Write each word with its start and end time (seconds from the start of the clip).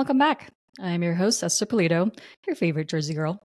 Welcome 0.00 0.16
back. 0.16 0.48
I'm 0.80 1.02
your 1.02 1.12
host, 1.12 1.44
Esther 1.44 1.66
Polito, 1.66 2.10
your 2.46 2.56
favorite 2.56 2.88
Jersey 2.88 3.12
girl. 3.12 3.38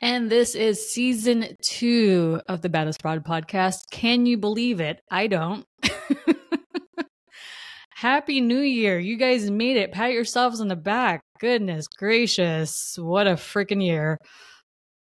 And 0.00 0.30
this 0.30 0.54
is 0.54 0.90
season 0.90 1.54
two 1.62 2.40
of 2.48 2.62
the 2.62 2.70
Baddest 2.70 3.02
Broad 3.02 3.22
podcast. 3.26 3.80
Can 3.90 4.24
you 4.24 4.38
believe 4.38 4.80
it? 4.80 5.02
I 5.10 5.26
don't. 5.26 5.66
Happy 7.90 8.40
New 8.40 8.60
Year. 8.60 8.98
You 8.98 9.18
guys 9.18 9.50
made 9.50 9.76
it. 9.76 9.92
Pat 9.92 10.12
yourselves 10.12 10.62
on 10.62 10.68
the 10.68 10.76
back. 10.76 11.20
Goodness 11.40 11.86
gracious. 11.88 12.96
What 12.98 13.26
a 13.26 13.32
freaking 13.32 13.84
year. 13.84 14.16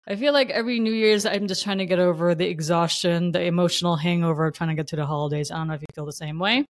I 0.08 0.16
feel 0.16 0.34
like 0.34 0.50
every 0.50 0.80
New 0.80 0.92
Year's, 0.92 1.28
I'm 1.28 1.48
just 1.48 1.64
trying 1.64 1.78
to 1.78 1.86
get 1.86 2.00
over 2.00 2.34
the 2.34 2.48
exhaustion, 2.48 3.32
the 3.32 3.44
emotional 3.44 3.96
hangover 3.96 4.48
of 4.48 4.56
trying 4.56 4.70
to 4.70 4.76
get 4.76 4.88
to 4.88 4.96
the 4.96 5.06
holidays. 5.06 5.52
I 5.52 5.58
don't 5.58 5.68
know 5.68 5.76
if 5.76 5.82
you 5.82 5.88
feel 5.94 6.08
the 6.08 6.14
same 6.14 6.40
way. 6.40 6.66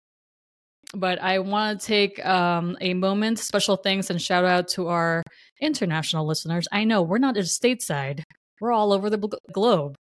But 0.95 1.21
I 1.21 1.41
want 1.41 1.81
to 1.81 1.87
take 1.87 2.25
um, 2.25 2.77
a 2.81 2.95
moment, 2.95 3.39
special 3.39 3.77
thanks 3.77 4.11
and 4.11 4.21
shout 4.21 4.45
out 4.45 4.69
to 4.69 4.89
our 4.89 5.23
international 5.61 6.27
listeners. 6.27 6.67
I 6.71 6.85
know 6.85 7.03
we're 7.03 7.19
not 7.19 7.35
just 7.35 7.61
stateside, 7.61 8.23
we're 8.61 8.73
all 8.73 8.93
over 8.93 9.11
the 9.11 9.39
globe. 9.53 9.97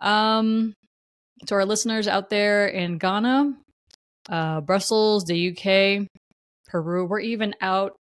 Um, 0.00 0.74
to 1.46 1.54
our 1.54 1.64
listeners 1.64 2.08
out 2.08 2.30
there 2.30 2.66
in 2.66 2.98
Ghana, 2.98 3.54
uh, 4.28 4.60
Brussels, 4.60 5.24
the 5.24 5.50
UK, 5.50 6.06
Peru, 6.66 7.06
we're 7.06 7.20
even 7.20 7.54
out 7.60 7.96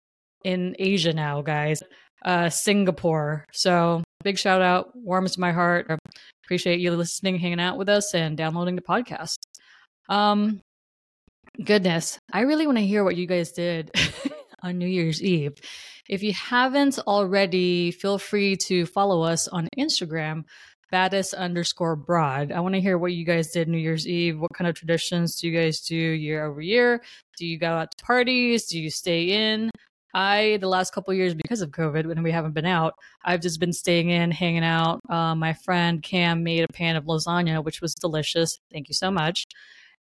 in 0.44 0.76
Asia 0.78 1.12
now, 1.12 1.42
guys. 1.42 1.82
Uh, 2.24 2.50
Singapore. 2.50 3.44
So 3.52 4.02
big 4.24 4.38
shout 4.38 4.60
out, 4.60 4.90
warms 4.94 5.38
my 5.38 5.52
heart. 5.52 5.88
Appreciate 6.44 6.80
you 6.80 6.90
listening, 6.92 7.38
hanging 7.38 7.60
out 7.60 7.78
with 7.78 7.88
us, 7.88 8.12
and 8.12 8.36
downloading 8.36 8.74
the 8.74 8.82
podcast. 8.82 9.36
Um, 10.08 10.60
goodness, 11.62 12.18
I 12.32 12.40
really 12.40 12.66
want 12.66 12.78
to 12.78 12.86
hear 12.86 13.04
what 13.04 13.16
you 13.16 13.26
guys 13.26 13.52
did 13.52 13.90
on 14.62 14.78
New 14.78 14.86
Year's 14.86 15.22
Eve. 15.22 15.54
If 16.08 16.22
you 16.22 16.32
haven't 16.32 16.98
already, 17.00 17.90
feel 17.90 18.18
free 18.18 18.56
to 18.68 18.86
follow 18.86 19.22
us 19.22 19.48
on 19.48 19.68
Instagram, 19.78 20.44
baddest 20.90 21.34
underscore 21.34 21.96
broad. 21.96 22.52
I 22.52 22.60
want 22.60 22.74
to 22.74 22.80
hear 22.80 22.96
what 22.96 23.12
you 23.12 23.24
guys 23.24 23.50
did 23.50 23.68
New 23.68 23.78
Year's 23.78 24.06
Eve. 24.06 24.38
What 24.38 24.54
kind 24.54 24.68
of 24.68 24.74
traditions 24.74 25.38
do 25.38 25.48
you 25.48 25.58
guys 25.58 25.80
do 25.80 25.94
year 25.94 26.46
over 26.46 26.60
year? 26.60 27.02
Do 27.36 27.46
you 27.46 27.58
go 27.58 27.68
out 27.68 27.90
to 27.96 28.04
parties? 28.04 28.66
Do 28.66 28.80
you 28.80 28.90
stay 28.90 29.52
in? 29.52 29.70
I, 30.14 30.56
the 30.60 30.68
last 30.68 30.94
couple 30.94 31.12
years, 31.12 31.34
because 31.34 31.60
of 31.60 31.70
COVID, 31.70 32.06
when 32.06 32.22
we 32.22 32.32
haven't 32.32 32.54
been 32.54 32.64
out, 32.64 32.94
I've 33.24 33.42
just 33.42 33.60
been 33.60 33.74
staying 33.74 34.08
in, 34.08 34.30
hanging 34.30 34.64
out. 34.64 35.00
Uh, 35.08 35.34
my 35.34 35.52
friend 35.52 36.02
Cam 36.02 36.42
made 36.42 36.64
a 36.64 36.72
pan 36.72 36.96
of 36.96 37.04
lasagna, 37.04 37.62
which 37.62 37.82
was 37.82 37.94
delicious. 37.94 38.58
Thank 38.72 38.88
you 38.88 38.94
so 38.94 39.10
much. 39.10 39.46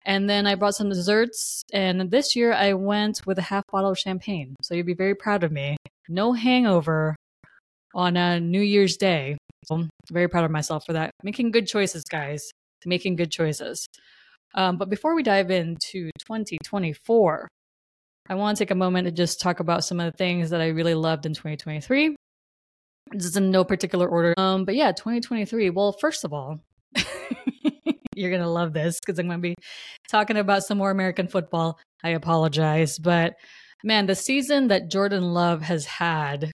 And 0.06 0.30
then 0.30 0.46
I 0.46 0.54
brought 0.54 0.76
some 0.76 0.88
desserts. 0.88 1.62
And 1.72 2.10
this 2.10 2.36
year 2.36 2.52
I 2.52 2.72
went 2.74 3.26
with 3.26 3.38
a 3.38 3.42
half 3.42 3.64
bottle 3.70 3.90
of 3.90 3.98
champagne. 3.98 4.54
So 4.62 4.74
you'd 4.74 4.86
be 4.86 4.94
very 4.94 5.16
proud 5.16 5.42
of 5.42 5.50
me. 5.50 5.76
No 6.08 6.32
hangover 6.32 7.16
on 7.92 8.16
a 8.16 8.38
New 8.38 8.60
Year's 8.60 8.96
Day. 8.96 9.36
So 9.64 9.74
I'm 9.74 9.90
very 10.12 10.28
proud 10.28 10.44
of 10.44 10.52
myself 10.52 10.86
for 10.86 10.92
that. 10.92 11.10
Making 11.24 11.50
good 11.50 11.66
choices, 11.66 12.04
guys. 12.04 12.48
Making 12.84 13.16
good 13.16 13.32
choices. 13.32 13.84
Um, 14.54 14.78
but 14.78 14.88
before 14.88 15.16
we 15.16 15.24
dive 15.24 15.50
into 15.50 16.10
2024, 16.20 17.48
I 18.28 18.34
want 18.36 18.56
to 18.56 18.64
take 18.64 18.70
a 18.70 18.76
moment 18.76 19.06
to 19.06 19.10
just 19.10 19.40
talk 19.40 19.58
about 19.58 19.84
some 19.84 19.98
of 19.98 20.10
the 20.10 20.16
things 20.16 20.50
that 20.50 20.60
I 20.60 20.68
really 20.68 20.94
loved 20.94 21.26
in 21.26 21.34
2023. 21.34 22.14
This 23.10 23.24
is 23.24 23.36
in 23.36 23.50
no 23.50 23.64
particular 23.64 24.08
order. 24.08 24.34
Um, 24.36 24.64
but 24.64 24.76
yeah, 24.76 24.92
2023. 24.92 25.70
Well, 25.70 25.92
first 25.92 26.24
of 26.24 26.32
all, 26.32 26.60
you're 28.16 28.30
going 28.30 28.42
to 28.42 28.48
love 28.48 28.72
this 28.72 28.98
because 29.00 29.18
I'm 29.18 29.26
going 29.26 29.38
to 29.38 29.48
be 29.48 29.54
talking 30.08 30.36
about 30.36 30.64
some 30.64 30.78
more 30.78 30.90
American 30.90 31.28
football. 31.28 31.78
I 32.02 32.10
apologize. 32.10 32.98
But 32.98 33.34
man, 33.84 34.06
the 34.06 34.14
season 34.14 34.68
that 34.68 34.90
Jordan 34.90 35.22
Love 35.34 35.62
has 35.62 35.84
had 35.84 36.50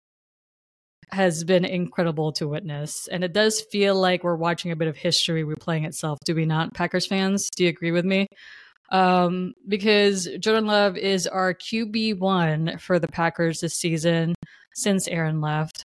has 1.12 1.44
been 1.44 1.64
incredible 1.64 2.32
to 2.32 2.48
witness. 2.48 3.06
And 3.08 3.22
it 3.22 3.34
does 3.34 3.60
feel 3.70 3.94
like 3.94 4.24
we're 4.24 4.34
watching 4.34 4.72
a 4.72 4.76
bit 4.76 4.88
of 4.88 4.96
history 4.96 5.44
replaying 5.44 5.86
itself. 5.86 6.18
Do 6.24 6.34
we 6.34 6.46
not, 6.46 6.72
Packers 6.74 7.06
fans? 7.06 7.48
Do 7.54 7.64
you 7.64 7.70
agree 7.70 7.92
with 7.92 8.06
me? 8.06 8.26
Um, 8.90 9.52
because 9.68 10.28
Jordan 10.38 10.66
Love 10.66 10.96
is 10.96 11.26
our 11.26 11.54
QB1 11.54 12.80
for 12.80 12.98
the 12.98 13.08
Packers 13.08 13.60
this 13.60 13.74
season 13.74 14.34
since 14.74 15.06
Aaron 15.08 15.40
left. 15.40 15.84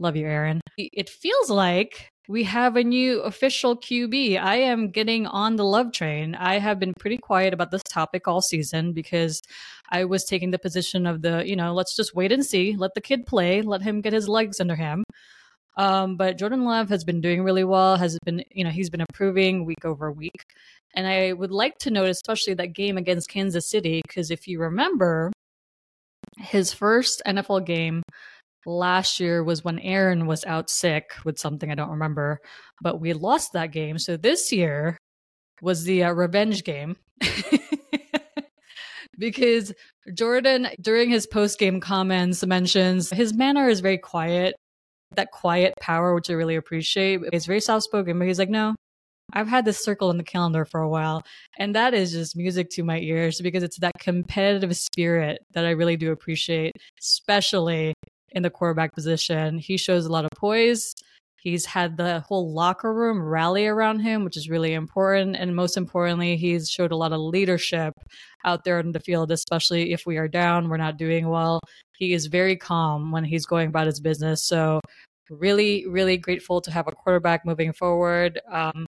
Love 0.00 0.16
you, 0.16 0.26
Aaron. 0.26 0.60
It 0.76 1.08
feels 1.08 1.50
like 1.50 2.08
we 2.28 2.44
have 2.44 2.76
a 2.76 2.84
new 2.84 3.22
official 3.22 3.74
QB. 3.74 4.38
I 4.38 4.56
am 4.56 4.90
getting 4.90 5.26
on 5.26 5.56
the 5.56 5.64
love 5.64 5.92
train. 5.92 6.34
I 6.34 6.58
have 6.58 6.78
been 6.78 6.92
pretty 7.00 7.16
quiet 7.16 7.54
about 7.54 7.70
this 7.70 7.82
topic 7.82 8.28
all 8.28 8.42
season 8.42 8.92
because 8.92 9.40
I 9.88 10.04
was 10.04 10.24
taking 10.24 10.50
the 10.50 10.58
position 10.58 11.06
of 11.06 11.22
the, 11.22 11.42
you 11.46 11.56
know, 11.56 11.72
let's 11.72 11.96
just 11.96 12.14
wait 12.14 12.30
and 12.30 12.44
see, 12.44 12.76
let 12.76 12.92
the 12.94 13.00
kid 13.00 13.24
play, 13.24 13.62
let 13.62 13.80
him 13.80 14.02
get 14.02 14.12
his 14.12 14.28
legs 14.28 14.60
under 14.60 14.76
him. 14.76 15.04
Um, 15.78 16.16
but 16.16 16.36
Jordan 16.36 16.64
Love 16.64 16.90
has 16.90 17.02
been 17.02 17.22
doing 17.22 17.42
really 17.42 17.64
well, 17.64 17.96
has 17.96 18.18
been, 18.26 18.44
you 18.50 18.62
know, 18.62 18.70
he's 18.70 18.90
been 18.90 19.00
improving 19.00 19.64
week 19.64 19.84
over 19.84 20.12
week. 20.12 20.44
And 20.94 21.06
I 21.06 21.32
would 21.32 21.52
like 21.52 21.78
to 21.78 21.90
note, 21.90 22.10
especially 22.10 22.54
that 22.54 22.74
game 22.74 22.98
against 22.98 23.30
Kansas 23.30 23.70
City, 23.70 24.02
because 24.06 24.30
if 24.30 24.46
you 24.46 24.60
remember, 24.60 25.32
his 26.36 26.72
first 26.72 27.22
NFL 27.26 27.64
game 27.64 28.02
last 28.66 29.20
year 29.20 29.42
was 29.42 29.64
when 29.64 29.78
Aaron 29.80 30.26
was 30.26 30.44
out 30.44 30.70
sick 30.70 31.12
with 31.24 31.38
something 31.38 31.70
I 31.70 31.74
don't 31.74 31.90
remember, 31.90 32.40
but 32.82 33.00
we 33.00 33.12
lost 33.12 33.52
that 33.52 33.72
game. 33.72 33.98
So 33.98 34.16
this 34.16 34.52
year 34.52 34.96
was 35.62 35.84
the 35.84 36.04
uh, 36.04 36.12
revenge 36.12 36.64
game. 36.64 36.96
because 39.18 39.72
Jordan, 40.14 40.68
during 40.80 41.10
his 41.10 41.26
post 41.26 41.58
game 41.58 41.80
comments, 41.80 42.46
mentions 42.46 43.10
his 43.10 43.34
manner 43.34 43.68
is 43.68 43.80
very 43.80 43.98
quiet, 43.98 44.54
that 45.16 45.30
quiet 45.32 45.74
power, 45.80 46.14
which 46.14 46.30
I 46.30 46.34
really 46.34 46.56
appreciate. 46.56 47.20
He's 47.32 47.46
very 47.46 47.60
soft 47.60 47.84
spoken, 47.84 48.18
but 48.18 48.28
he's 48.28 48.38
like, 48.38 48.48
no, 48.48 48.74
I've 49.32 49.48
had 49.48 49.64
this 49.64 49.82
circle 49.84 50.10
in 50.10 50.16
the 50.16 50.24
calendar 50.24 50.64
for 50.64 50.80
a 50.80 50.88
while, 50.88 51.22
and 51.58 51.74
that 51.74 51.92
is 51.94 52.12
just 52.12 52.36
music 52.36 52.70
to 52.70 52.82
my 52.82 52.98
ears 53.00 53.40
because 53.40 53.62
it's 53.62 53.78
that 53.80 53.92
competitive 53.98 54.74
spirit 54.76 55.40
that 55.52 55.66
I 55.66 55.70
really 55.70 55.96
do 55.96 56.12
appreciate, 56.12 56.76
especially 56.98 57.94
in 58.30 58.42
the 58.42 58.50
quarterback 58.50 58.94
position. 58.94 59.58
He 59.58 59.76
shows 59.76 60.06
a 60.06 60.12
lot 60.12 60.24
of 60.24 60.30
poise. 60.36 60.94
He's 61.40 61.64
had 61.64 61.96
the 61.96 62.20
whole 62.20 62.52
locker 62.52 62.92
room 62.92 63.22
rally 63.22 63.66
around 63.66 64.00
him, 64.00 64.24
which 64.24 64.36
is 64.36 64.50
really 64.50 64.74
important. 64.74 65.36
And 65.36 65.54
most 65.54 65.76
importantly, 65.76 66.36
he's 66.36 66.68
showed 66.68 66.90
a 66.90 66.96
lot 66.96 67.12
of 67.12 67.20
leadership 67.20 67.94
out 68.44 68.64
there 68.64 68.80
in 68.80 68.92
the 68.92 69.00
field, 69.00 69.30
especially 69.30 69.92
if 69.92 70.04
we 70.04 70.16
are 70.16 70.28
down, 70.28 70.68
we're 70.68 70.76
not 70.76 70.96
doing 70.96 71.28
well. 71.28 71.60
He 71.96 72.12
is 72.12 72.26
very 72.26 72.56
calm 72.56 73.12
when 73.12 73.24
he's 73.24 73.46
going 73.46 73.68
about 73.68 73.86
his 73.86 74.00
business. 74.00 74.44
So, 74.44 74.80
really, 75.30 75.86
really 75.86 76.16
grateful 76.16 76.60
to 76.62 76.70
have 76.70 76.88
a 76.88 76.92
quarterback 76.92 77.44
moving 77.44 77.72
forward. 77.72 78.40
Um, 78.50 78.86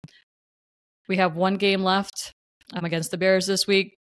we 1.07 1.17
have 1.17 1.35
one 1.35 1.55
game 1.55 1.83
left 1.83 2.31
um, 2.73 2.85
against 2.85 3.11
the 3.11 3.17
Bears 3.17 3.47
this 3.47 3.67
week. 3.67 3.95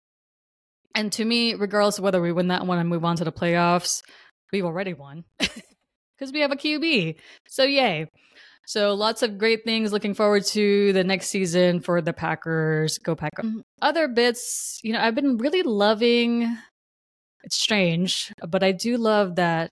And 0.95 1.13
to 1.13 1.25
me, 1.25 1.55
regardless 1.55 1.99
of 1.99 2.05
whether 2.05 2.21
we 2.21 2.33
win 2.33 2.49
that 2.49 2.67
one 2.67 2.79
and 2.79 2.89
move 2.89 3.05
on 3.05 3.17
to 3.17 3.25
the 3.25 3.33
playoffs, 3.33 4.03
we've 4.55 4.65
already 4.65 4.95
won 4.95 5.25
because 5.39 6.33
we 6.33 6.41
have 6.41 6.53
a 6.53 6.57
QB. 6.57 7.17
So, 7.49 7.65
yay. 7.65 8.07
So, 8.67 8.95
lots 8.95 9.23
of 9.23 9.37
great 9.37 9.65
things. 9.65 9.93
Looking 9.93 10.15
forward 10.15 10.45
to 10.47 10.93
the 10.93 11.03
next 11.03 11.29
season 11.29 11.81
for 11.81 12.01
the 12.01 12.13
Packers. 12.13 12.99
Go 12.99 13.17
Packers. 13.17 13.45
Mm, 13.45 13.63
other 13.83 14.07
bits, 14.07 14.79
you 14.85 14.93
know, 14.93 15.01
I've 15.01 15.17
been 15.17 15.39
really 15.39 15.63
loving 15.63 16.57
it's 17.43 17.57
strange, 17.57 18.33
but 18.49 18.63
I 18.63 18.73
do 18.73 18.97
love 18.97 19.37
that 19.37 19.69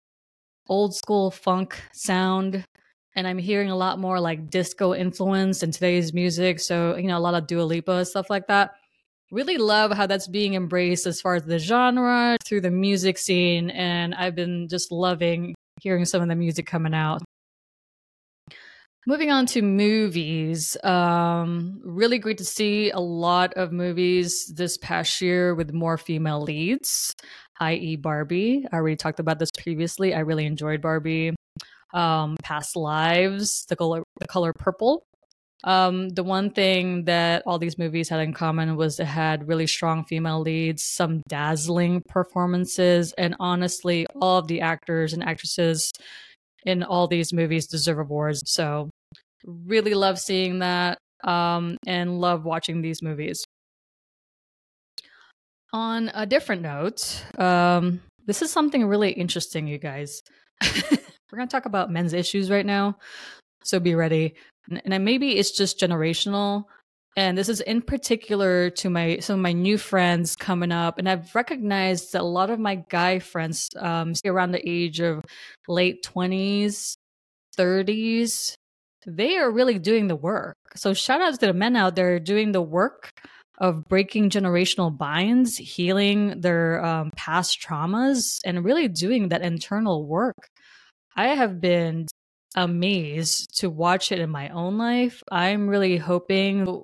old 0.69 0.95
school 0.95 1.31
funk 1.31 1.81
sound. 1.93 2.65
And 3.15 3.27
I'm 3.27 3.39
hearing 3.39 3.71
a 3.71 3.77
lot 3.77 3.99
more 3.99 4.21
like 4.21 4.51
disco 4.51 4.95
influence 4.95 5.62
in 5.62 5.71
today's 5.71 6.12
music. 6.12 6.61
So, 6.61 6.97
you 6.97 7.09
know, 7.09 7.17
a 7.17 7.21
lot 7.21 7.35
of 7.35 7.47
Dua 7.47 7.62
Lipa, 7.62 8.05
stuff 8.05 8.29
like 8.29 8.47
that 8.49 8.73
really 9.32 9.56
love 9.56 9.90
how 9.90 10.06
that's 10.06 10.29
being 10.29 10.55
embraced 10.55 11.06
as 11.06 11.20
far 11.20 11.34
as 11.34 11.43
the 11.44 11.58
genre 11.58 12.37
through 12.44 12.61
the 12.61 12.70
music 12.70 13.19
scene. 13.19 13.70
And 13.70 14.14
I've 14.14 14.37
been 14.37 14.69
just 14.69 14.93
loving 14.93 15.55
hearing 15.81 16.05
some 16.05 16.23
of 16.23 16.29
the 16.29 16.37
music 16.37 16.67
coming 16.67 16.94
out. 16.94 17.23
Moving 19.05 19.32
on 19.32 19.46
to 19.46 19.62
movies, 19.62 20.76
um, 20.84 21.81
really 21.82 22.20
great 22.20 22.38
to 22.38 22.44
see 22.44 22.90
a 22.90 23.00
lot 23.00 23.52
of 23.55 23.73
movies 23.73 24.52
this 24.55 24.79
past 24.79 25.20
year 25.20 25.56
with 25.56 25.73
more 25.73 25.99
female 25.99 26.40
leads, 26.40 27.12
i.e., 27.58 27.96
Barbie. 27.96 28.64
I 28.70 28.76
already 28.76 28.94
talked 28.94 29.19
about 29.19 29.40
this 29.40 29.50
previously. 29.58 30.14
I 30.14 30.20
really 30.20 30.46
enjoyed 30.46 30.81
Barbie. 30.82 31.34
Um, 31.93 32.37
Past 32.44 32.76
Lives, 32.76 33.67
the 33.69 33.75
color, 33.75 34.05
the 34.20 34.29
color 34.29 34.52
purple, 34.56 35.02
um, 35.64 36.09
the 36.11 36.25
one 36.25 36.50
thing 36.50 37.05
that 37.05 37.43
all 37.47 37.59
these 37.59 37.79
movies 37.79 38.09
had 38.09 38.20
in 38.20 38.32
common 38.32 38.76
was 38.76 38.99
it 38.99 39.06
had 39.06 39.47
really 39.47 39.67
strong 39.67 40.05
female 40.05 40.41
leads, 40.41 40.82
some 40.82 41.23
dazzling 41.29 42.03
performances, 42.09 43.12
and 43.17 43.37
honestly, 43.38 44.06
all 44.20 44.38
of 44.38 44.49
the 44.49 44.61
actors 44.61 45.12
and 45.12 45.23
actresses 45.23 45.93
in 46.67 46.82
all 46.82 47.06
these 47.06 47.32
movies 47.32 47.67
deserve 47.67 47.99
awards. 47.99 48.43
So, 48.47 48.91
really 49.44 49.94
love 49.94 50.19
seeing 50.19 50.61
that 50.61 50.99
um, 51.25 51.76
and 51.87 52.20
love 52.20 52.44
watching 52.44 52.82
these 52.82 53.03
movies. 53.03 53.44
On 55.73 56.11
a 56.15 56.26
different 56.26 56.62
note, 56.62 57.25
um, 57.38 58.03
This 58.26 58.43
is 58.43 58.50
something 58.50 58.85
really 58.85 59.11
interesting, 59.11 59.67
you 59.67 59.79
guys. 59.79 60.23
We're 60.62 61.38
going 61.38 61.49
to 61.49 61.53
talk 61.53 61.67
about 61.67 61.91
men's 61.91 62.12
issues 62.12 62.50
right 62.50 62.67
now. 62.67 62.99
So 63.65 63.81
be 63.81 63.94
ready. 63.94 64.35
And 64.85 65.05
maybe 65.05 65.38
it's 65.38 65.50
just 65.50 65.79
generational. 65.79 66.64
And 67.17 67.37
this 67.37 67.49
is 67.49 67.61
in 67.61 67.82
particular 67.82 68.70
to 68.70 68.88
my 68.88 69.19
some 69.19 69.38
of 69.38 69.43
my 69.43 69.53
new 69.53 69.76
friends 69.76 70.35
coming 70.35 70.73
up. 70.73 70.99
And 70.99 71.09
I've 71.09 71.35
recognized 71.35 72.12
that 72.12 72.23
a 72.23 72.25
lot 72.25 72.50
of 72.50 72.59
my 72.59 72.76
guy 72.88 73.19
friends 73.19 73.69
um, 73.76 74.14
around 74.25 74.53
the 74.53 74.69
age 74.69 75.00
of 75.00 75.23
late 75.69 76.03
20s, 76.05 76.97
30s, 77.59 78.55
they 79.06 79.37
are 79.37 79.50
really 79.50 79.79
doing 79.79 80.06
the 80.06 80.17
work. 80.17 80.56
So 80.76 80.94
shout 80.94 81.20
out 81.20 81.38
to 81.38 81.47
the 81.47 81.53
men 81.53 81.76
out 81.76 81.97
there 81.97 82.19
doing 82.19 82.53
the 82.53 82.62
work 82.62 83.11
of 83.58 83.85
breaking 83.88 84.31
generational 84.31 84.97
binds, 84.97 85.56
healing 85.56 86.41
their 86.41 86.85
um, 86.85 87.11
past 87.17 87.61
traumas, 87.61 88.41
and 88.44 88.65
really 88.65 88.88
doing 88.88 89.29
that 89.29 89.43
internal 89.43 90.06
work. 90.06 90.49
I 91.15 91.29
have 91.29 91.61
been 91.61 92.06
amazed 92.55 93.59
to 93.59 93.71
watch 93.71 94.13
it 94.13 94.19
in 94.19 94.31
my 94.31 94.49
own 94.51 94.79
life. 94.79 95.23
I'm 95.31 95.69
really 95.69 95.97
hoping 95.97 96.83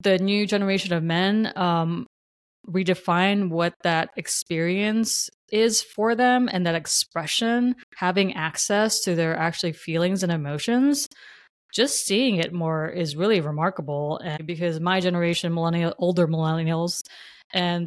the 0.00 0.18
new 0.18 0.46
generation 0.46 0.92
of 0.92 1.02
men 1.02 1.52
um, 1.56 2.06
redefine 2.68 3.50
what 3.50 3.74
that 3.82 4.10
experience 4.16 5.30
is 5.50 5.82
for 5.82 6.14
them 6.14 6.48
and 6.50 6.66
that 6.66 6.74
expression, 6.74 7.76
having 7.96 8.34
access 8.34 9.00
to 9.00 9.14
their 9.14 9.36
actually 9.36 9.72
feelings 9.72 10.22
and 10.22 10.32
emotions. 10.32 11.08
Just 11.72 12.06
seeing 12.06 12.36
it 12.36 12.52
more 12.52 12.88
is 12.88 13.16
really 13.16 13.40
remarkable. 13.40 14.18
And 14.18 14.46
because 14.46 14.80
my 14.80 15.00
generation, 15.00 15.52
millennial, 15.52 15.94
older 15.98 16.26
millennials, 16.26 17.02
and 17.52 17.86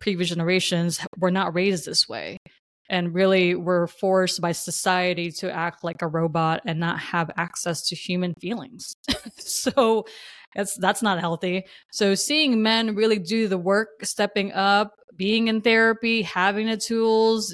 previous 0.00 0.30
generations 0.30 1.00
were 1.18 1.30
not 1.30 1.54
raised 1.54 1.86
this 1.86 2.08
way 2.08 2.38
and 2.88 3.14
really 3.14 3.54
were 3.54 3.86
forced 3.86 4.40
by 4.40 4.52
society 4.52 5.30
to 5.30 5.52
act 5.52 5.82
like 5.82 6.02
a 6.02 6.08
robot 6.08 6.62
and 6.66 6.78
not 6.78 6.98
have 6.98 7.30
access 7.36 7.82
to 7.88 7.96
human 7.96 8.34
feelings. 8.40 8.94
so 9.38 10.06
that's 10.54 10.76
that's 10.76 11.02
not 11.02 11.20
healthy. 11.20 11.64
So 11.92 12.14
seeing 12.14 12.62
men 12.62 12.94
really 12.94 13.18
do 13.18 13.48
the 13.48 13.58
work, 13.58 13.88
stepping 14.02 14.52
up, 14.52 14.92
being 15.16 15.48
in 15.48 15.60
therapy, 15.60 16.22
having 16.22 16.66
the 16.66 16.76
tools, 16.76 17.52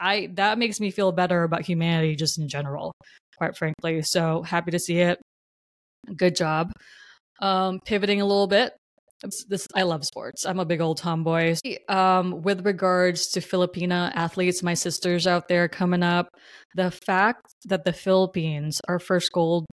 I 0.00 0.30
that 0.34 0.58
makes 0.58 0.80
me 0.80 0.90
feel 0.90 1.12
better 1.12 1.44
about 1.44 1.62
humanity 1.62 2.16
just 2.16 2.38
in 2.38 2.48
general, 2.48 2.92
quite 3.36 3.56
frankly. 3.56 4.02
So 4.02 4.42
happy 4.42 4.70
to 4.72 4.78
see 4.78 4.98
it. 4.98 5.20
Good 6.16 6.36
job. 6.36 6.72
Um, 7.40 7.80
pivoting 7.84 8.20
a 8.20 8.26
little 8.26 8.46
bit, 8.46 8.72
this 9.22 9.68
I 9.74 9.82
love 9.82 10.04
sports. 10.04 10.44
I'm 10.44 10.58
a 10.58 10.64
big 10.64 10.80
old 10.80 10.98
tomboy. 10.98 11.56
Um, 11.88 12.42
with 12.42 12.66
regards 12.66 13.28
to 13.28 13.40
Filipina 13.40 14.12
athletes, 14.14 14.62
my 14.62 14.74
sisters 14.74 15.26
out 15.26 15.48
there 15.48 15.68
coming 15.68 16.02
up, 16.02 16.28
the 16.74 16.90
fact 16.90 17.46
that 17.66 17.84
the 17.84 17.92
Philippines, 17.92 18.80
our 18.88 18.98
first 18.98 19.32
gold 19.32 19.66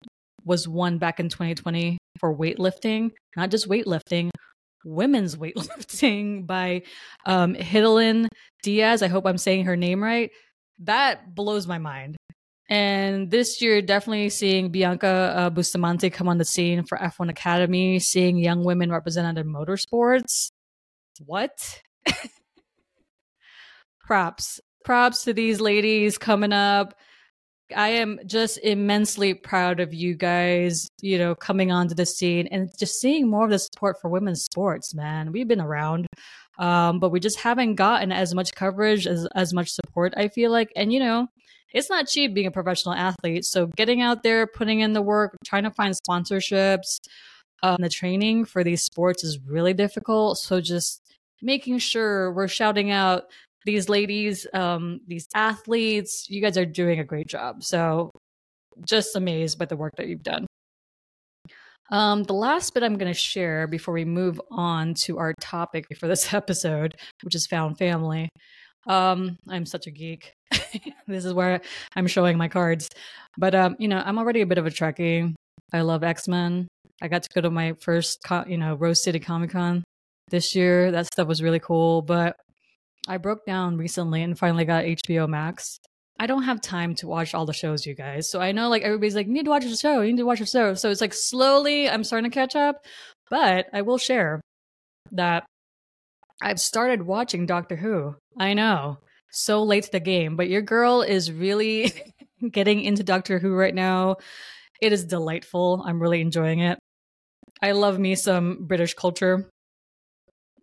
was 0.45 0.69
won 0.69 0.99
back 0.99 1.21
in 1.21 1.29
2020 1.29 1.99
for 2.19 2.37
weightlifting, 2.37 3.11
not 3.37 3.51
just 3.51 3.69
weightlifting, 3.69 4.31
women's 4.85 5.37
weightlifting 5.43 6.47
by 6.47 6.83
um, 7.27 7.55
Hidilyn 7.55 8.27
Diaz. 8.63 9.03
I 9.03 9.09
hope 9.09 9.27
I'm 9.27 9.39
saying 9.39 9.65
her 9.65 9.77
name 9.77 10.03
right. 10.03 10.31
That 10.81 11.35
blows 11.35 11.67
my 11.67 11.79
mind. 11.79 12.17
And 12.69 13.31
this 13.31 13.63
year, 13.63 13.81
definitely 13.81 14.29
seeing 14.29 14.71
Bianca 14.71 15.35
uh, 15.37 15.51
Bustamante 15.51 16.11
come 16.11 16.29
on 16.29 16.37
the 16.37 16.45
scene 16.45 16.85
for 16.85 16.99
F1 16.99 17.31
Academy, 17.31 17.99
seeing 17.99 18.37
young 18.37 18.63
women 18.63 18.93
represented 18.93 19.39
in 19.39 19.53
motorsports. 19.53 20.51
What? 21.25 21.81
props. 24.07 24.61
Props 24.85 25.25
to 25.25 25.33
these 25.33 25.61
ladies 25.61 26.19
coming 26.19 26.53
up. 26.53 26.95
I 27.77 27.89
am 27.91 28.19
just 28.27 28.59
immensely 28.59 29.35
proud 29.35 29.81
of 29.81 29.93
you 29.93 30.15
guys, 30.15 30.89
you 31.03 31.19
know, 31.19 31.35
coming 31.35 31.71
onto 31.71 31.95
the 31.95 32.07
scene 32.07 32.47
and 32.51 32.71
just 32.79 32.99
seeing 32.99 33.29
more 33.29 33.45
of 33.45 33.51
the 33.51 33.59
support 33.59 34.01
for 34.01 34.09
women's 34.09 34.45
sports, 34.45 34.95
man. 34.95 35.33
We've 35.33 35.49
been 35.49 35.61
around, 35.61 36.07
um, 36.59 37.01
but 37.01 37.11
we 37.11 37.21
just 37.21 37.39
haven't 37.39 37.75
gotten 37.75 38.13
as 38.13 38.35
much 38.35 38.55
coverage, 38.55 39.07
as, 39.07 39.27
as 39.35 39.53
much 39.53 39.71
support, 39.71 40.15
I 40.17 40.29
feel 40.29 40.51
like. 40.51 40.73
And, 40.77 40.91
you 40.91 41.01
know, 41.01 41.29
it's 41.73 41.91
not 41.91 42.09
cheap 42.09 42.35
being 42.35 42.47
a 42.47 42.51
professional 42.51 42.95
athlete. 42.95 43.45
So 43.45 43.67
getting 43.77 44.01
out 44.01 44.23
there, 44.23 44.47
putting 44.47 44.81
in 44.81 44.93
the 44.93 45.03
work, 45.03 45.37
trying 45.45 45.65
to 45.65 45.71
find 45.71 45.95
sponsorships, 45.95 46.99
um, 47.63 47.77
the 47.81 47.89
training 47.89 48.45
for 48.45 48.65
these 48.65 48.83
sports 48.83 49.25
is 49.25 49.39
really 49.47 49.75
difficult. 49.75 50.39
So 50.39 50.61
just 50.61 51.01
making 51.43 51.79
sure 51.79 52.33
we're 52.33 52.49
shouting 52.49 52.91
out 52.91 53.25
these 53.65 53.89
ladies, 53.89 54.47
um, 54.55 55.01
these 55.07 55.29
athletes, 55.35 56.27
you 56.29 56.41
guys 56.41 56.57
are 56.57 56.65
doing 56.65 57.01
a 57.01 57.05
great 57.05 57.27
job. 57.27 57.63
So 57.63 58.11
just 58.85 59.17
amazed 59.17 59.59
by 59.59 59.65
the 59.67 59.77
work 59.77 59.95
that 59.97 60.09
you've 60.09 60.23
done. 60.23 60.47
Um, 61.91 62.23
the 62.25 62.35
last 62.35 62.75
bit 62.75 62.83
I'm 62.83 62.99
going 62.99 63.13
to 63.13 63.19
share 63.19 63.67
before 63.67 63.95
we 63.95 64.05
move 64.05 64.41
on 64.51 64.95
to 65.05 65.19
our 65.19 65.35
topic 65.41 65.87
for 65.99 66.07
this 66.07 66.33
episode, 66.35 66.97
which 67.23 67.35
is 67.35 67.47
found 67.47 67.79
family, 67.79 68.29
um, 68.87 69.37
I'm 69.49 69.67
such 69.67 69.87
a 69.87 69.91
geek. 69.91 70.33
this 71.07 71.25
is 71.25 71.33
where 71.33 71.61
I'm 71.97 72.07
showing 72.07 72.37
my 72.37 72.49
cards. 72.49 72.89
But 73.37 73.55
um, 73.55 73.77
you 73.79 73.89
know, 73.89 74.03
I'm 74.05 74.19
already 74.19 74.41
a 74.41 74.47
bit 74.47 74.59
of 74.59 74.67
a 74.67 74.71
Trekkie. 74.71 75.35
I 75.73 75.81
love 75.83 76.03
X 76.03 76.29
Men. 76.29 76.69
I 77.01 77.09
got 77.09 77.23
to 77.23 77.29
go 77.35 77.41
to 77.41 77.51
my 77.51 77.75
first, 77.81 78.19
you 78.47 78.59
know, 78.59 78.75
Rose 78.75 79.03
City 79.03 79.21
Comic 79.21 79.51
Con 79.51 79.85
this 80.31 80.55
year. 80.55 80.91
That 80.91 81.07
stuff 81.07 81.29
was 81.29 81.43
really 81.43 81.61
cool. 81.61 82.03
But 82.03 82.37
I 83.07 83.19
broke 83.19 83.47
down 83.47 83.77
recently 83.77 84.23
and 84.23 84.39
finally 84.39 84.65
got 84.65 84.85
HBO 84.85 85.29
Max. 85.29 85.79
I 86.21 86.27
don't 86.27 86.43
have 86.43 86.61
time 86.61 86.97
to 86.97 87.07
watch 87.07 87.33
all 87.33 87.47
the 87.47 87.53
shows, 87.53 87.87
you 87.87 87.95
guys. 87.95 88.29
So 88.29 88.41
I 88.41 88.51
know 88.51 88.69
like 88.69 88.83
everybody's 88.83 89.15
like, 89.15 89.29
you 89.29 89.33
need 89.33 89.45
to 89.45 89.51
watch 89.51 89.65
the 89.65 89.77
show, 89.77 90.01
you 90.01 90.13
need 90.13 90.19
to 90.19 90.27
watch 90.27 90.41
the 90.41 90.47
show. 90.47 90.75
So 90.75 90.91
it's 90.91 91.01
like 91.01 91.15
slowly 91.15 91.89
I'm 91.89 92.03
starting 92.03 92.29
to 92.29 92.35
catch 92.35 92.57
up. 92.57 92.85
But 93.31 93.67
I 93.73 93.83
will 93.83 93.99
share 93.99 94.41
that 95.13 95.45
I've 96.43 96.61
started 96.61 97.03
watching 97.03 97.47
Doctor 97.47 97.77
Who. 97.77 98.17
I 98.37 98.55
know. 98.55 98.99
So 99.31 99.63
late 99.63 99.85
to 99.85 99.93
the 99.93 100.01
game, 100.01 100.37
but 100.37 100.49
your 100.49 100.63
girl 100.63 101.03
is 101.03 101.31
really 101.31 101.93
getting 102.51 102.81
into 102.81 103.03
Doctor 103.03 103.39
Who 103.39 103.55
right 103.55 103.75
now. 103.75 104.17
It 104.81 104.93
is 104.93 105.05
delightful. 105.05 105.83
I'm 105.85 106.01
really 106.01 106.21
enjoying 106.21 106.61
it. 106.61 106.79
I 107.61 107.73
love 107.73 107.99
me 107.99 108.15
some 108.15 108.67
British 108.67 108.95
culture. 108.95 109.51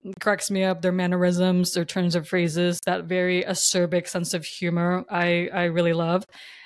It 0.03 0.13
cracks 0.21 0.51
me 0.51 0.63
up 0.63 0.81
their 0.81 0.91
mannerisms, 0.91 1.73
their 1.73 1.85
turns 1.85 2.15
of 2.15 2.27
phrases, 2.27 2.79
that 2.85 3.05
very 3.05 3.43
acerbic 3.43 4.07
sense 4.07 4.33
of 4.33 4.45
humor. 4.45 5.03
I 5.09 5.49
I 5.53 5.63
really 5.65 5.93
love, 5.93 6.23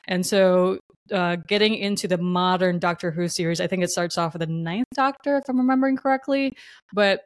and 0.07 0.25
so 0.25 0.77
uh, 1.11 1.37
getting 1.47 1.75
into 1.75 2.07
the 2.07 2.17
modern 2.17 2.79
Doctor 2.79 3.11
Who 3.11 3.27
series, 3.27 3.61
I 3.61 3.67
think 3.67 3.83
it 3.83 3.89
starts 3.89 4.17
off 4.17 4.33
with 4.33 4.41
the 4.41 4.47
Ninth 4.47 4.87
Doctor, 4.93 5.37
if 5.37 5.43
I'm 5.49 5.57
remembering 5.57 5.95
correctly. 5.95 6.53
But 6.93 7.21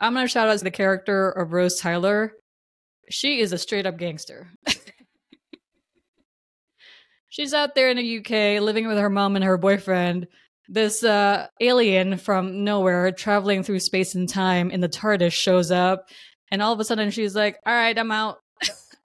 I'm 0.00 0.14
gonna 0.14 0.28
shout 0.28 0.48
out 0.48 0.58
to 0.58 0.64
the 0.64 0.70
character 0.70 1.30
of 1.30 1.52
Rose 1.52 1.78
Tyler. 1.78 2.32
She 3.10 3.40
is 3.40 3.52
a 3.52 3.58
straight 3.58 3.86
up 3.86 3.98
gangster. 3.98 4.48
She's 7.28 7.52
out 7.52 7.74
there 7.74 7.90
in 7.90 7.96
the 7.96 8.18
UK 8.18 8.62
living 8.62 8.86
with 8.86 8.98
her 8.98 9.10
mom 9.10 9.36
and 9.36 9.44
her 9.44 9.58
boyfriend. 9.58 10.26
This 10.68 11.02
uh, 11.02 11.48
alien 11.60 12.16
from 12.16 12.64
nowhere 12.64 13.10
traveling 13.10 13.62
through 13.62 13.80
space 13.80 14.14
and 14.14 14.28
time 14.28 14.70
in 14.70 14.80
the 14.80 14.88
TARDIS 14.88 15.32
shows 15.32 15.70
up, 15.72 16.08
and 16.50 16.62
all 16.62 16.72
of 16.72 16.78
a 16.78 16.84
sudden 16.84 17.10
she's 17.10 17.34
like, 17.34 17.58
All 17.66 17.74
right, 17.74 17.98
I'm 17.98 18.12
out. 18.12 18.38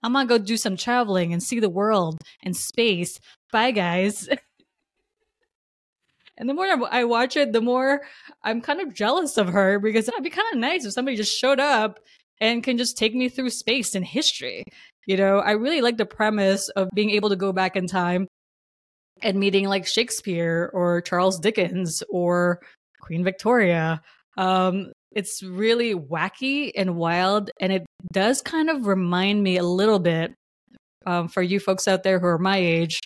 I'm 0.03 0.13
gonna 0.13 0.27
go 0.27 0.37
do 0.37 0.57
some 0.57 0.77
traveling 0.77 1.33
and 1.33 1.41
see 1.41 1.59
the 1.59 1.69
world 1.69 2.19
and 2.43 2.55
space. 2.55 3.19
Bye, 3.51 3.71
guys. 3.71 4.29
And 6.37 6.49
the 6.49 6.53
more 6.53 6.67
I 6.91 7.05
watch 7.05 7.37
it, 7.37 7.53
the 7.53 7.61
more 7.61 8.01
I'm 8.43 8.59
kind 8.59 8.81
of 8.81 8.93
jealous 8.93 9.37
of 9.37 9.47
her 9.47 9.79
because 9.79 10.09
it'd 10.09 10.21
be 10.21 10.29
kind 10.29 10.47
of 10.51 10.59
nice 10.59 10.83
if 10.83 10.91
somebody 10.91 11.15
just 11.15 11.39
showed 11.39 11.61
up 11.61 11.97
and 12.41 12.63
can 12.63 12.77
just 12.77 12.97
take 12.97 13.15
me 13.15 13.29
through 13.29 13.49
space 13.49 13.95
and 13.95 14.05
history. 14.05 14.63
You 15.05 15.17
know, 15.17 15.39
I 15.39 15.51
really 15.51 15.81
like 15.81 15.97
the 15.97 16.05
premise 16.05 16.69
of 16.69 16.89
being 16.93 17.11
able 17.11 17.29
to 17.29 17.35
go 17.35 17.53
back 17.53 17.75
in 17.75 17.87
time 17.87 18.27
and 19.21 19.39
meeting 19.39 19.67
like 19.67 19.85
Shakespeare 19.85 20.69
or 20.73 21.01
Charles 21.01 21.39
Dickens 21.39 22.03
or 22.09 22.61
Queen 23.01 23.23
Victoria. 23.23 24.01
Um, 24.37 24.91
it's 25.11 25.41
really 25.41 25.95
wacky 25.95 26.71
and 26.75 26.95
wild, 26.95 27.49
and 27.59 27.71
it 27.71 27.85
does 28.11 28.41
kind 28.41 28.69
of 28.69 28.85
remind 28.85 29.41
me 29.41 29.57
a 29.57 29.63
little 29.63 29.99
bit 29.99 30.33
um, 31.05 31.27
for 31.29 31.41
you 31.41 31.59
folks 31.59 31.87
out 31.87 32.03
there 32.03 32.19
who 32.19 32.25
are 32.27 32.37
my 32.37 32.57
age. 32.57 32.99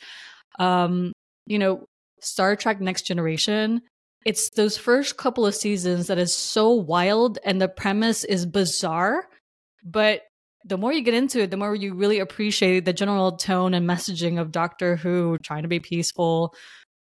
Um, 0.58 1.12
you 1.46 1.60
know, 1.60 1.86
Star 2.22 2.56
Trek 2.56 2.82
Next 2.82 3.04
Generation, 3.04 3.82
it's 4.26 4.50
those 4.52 4.78
first 4.78 5.18
couple 5.18 5.46
of 5.46 5.56
seasons 5.56 6.08
that 6.08 6.18
is 6.18 6.34
so 6.34 6.72
wild 6.72 7.40
and 7.46 7.62
the 7.62 7.70
premise 7.70 8.24
is 8.24 8.46
bizarre. 8.46 9.28
But 9.84 10.24
the 10.66 10.78
more 10.78 10.92
you 10.92 11.02
get 11.02 11.14
into 11.14 11.42
it, 11.42 11.52
the 11.52 11.58
more 11.58 11.74
you 11.74 11.94
really 11.94 12.20
appreciate 12.20 12.84
the 12.84 12.94
general 12.94 13.38
tone 13.38 13.74
and 13.74 13.88
messaging 13.88 14.40
of 14.40 14.52
Doctor 14.52 14.98
Who 14.98 15.38
trying 15.42 15.64
to 15.64 15.70
be 15.70 15.80
peaceful, 15.80 16.54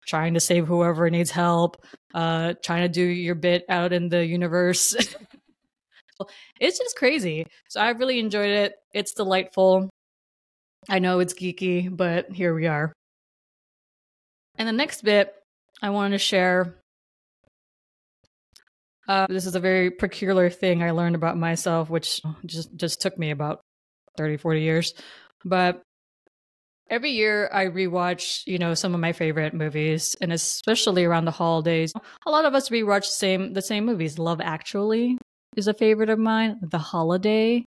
trying 0.08 0.34
to 0.34 0.40
save 0.40 0.66
whoever 0.66 1.10
needs 1.10 1.32
help, 1.32 1.84
uh, 2.14 2.56
trying 2.64 2.84
to 2.84 2.90
do 2.90 3.04
your 3.04 3.36
bit 3.36 3.66
out 3.70 3.94
in 3.94 4.10
the 4.10 4.26
universe. 4.26 4.96
it's 6.60 6.80
just 6.80 6.96
crazy. 6.96 7.46
So 7.70 7.82
I 7.82 7.90
really 7.92 8.20
enjoyed 8.20 8.50
it. 8.50 8.74
It's 8.94 9.14
delightful. 9.14 9.90
I 10.90 11.00
know 11.00 11.20
it's 11.20 11.34
geeky, 11.34 11.96
but 11.96 12.32
here 12.32 12.54
we 12.54 12.66
are. 12.68 12.94
And 14.58 14.68
the 14.68 14.74
next 14.74 15.04
bit 15.04 15.34
I 15.82 15.90
want 15.90 16.14
to 16.14 16.18
share 16.18 16.76
uh, 19.08 19.28
this 19.30 19.46
is 19.46 19.56
a 19.56 19.60
very 19.60 19.92
peculiar 19.92 20.50
thing 20.50 20.84
I 20.84 20.92
learned 20.92 21.16
about 21.16 21.38
myself, 21.38 21.90
which 21.90 22.22
just 22.46 22.76
just 22.76 23.02
took 23.02 23.18
me 23.18 23.32
about 23.32 23.62
30, 24.18 24.38
40 24.38 24.62
years. 24.62 24.94
But 25.44 25.82
every 26.90 27.12
year 27.12 27.50
I 27.52 27.68
rewatch, 27.68 28.44
you 28.46 28.58
know, 28.58 28.74
some 28.74 28.94
of 28.94 29.00
my 29.00 29.14
favorite 29.14 29.54
movies, 29.54 30.16
and 30.22 30.34
especially 30.34 31.06
around 31.06 31.26
the 31.26 31.32
holidays, 31.32 31.94
a 32.26 32.32
lot 32.32 32.46
of 32.46 32.56
us 32.56 32.70
rewatch 32.70 33.06
same 33.06 33.54
the 33.54 33.62
same 33.62 33.86
movies. 33.86 34.18
Love 34.18 34.42
Actually 34.42 35.18
is 35.56 35.68
a 35.68 35.74
favorite 35.74 36.10
of 36.10 36.20
mine. 36.20 36.60
The 36.62 36.80
Holiday, 36.80 37.66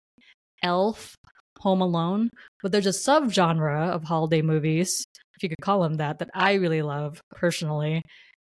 Elf, 0.63 1.15
Home 1.61 1.81
Alone. 1.81 2.31
But 2.63 2.73
there's 2.73 2.87
a 2.87 2.91
subgenre 2.91 3.91
of 3.91 4.05
holiday 4.05 4.43
movies, 4.43 5.05
if 5.37 5.43
you 5.43 5.49
could 5.49 5.61
call 5.61 5.83
them 5.83 5.95
that, 5.95 6.19
that 6.19 6.31
I 6.35 6.55
really 6.55 6.83
love 6.83 7.21
personally. 7.31 8.03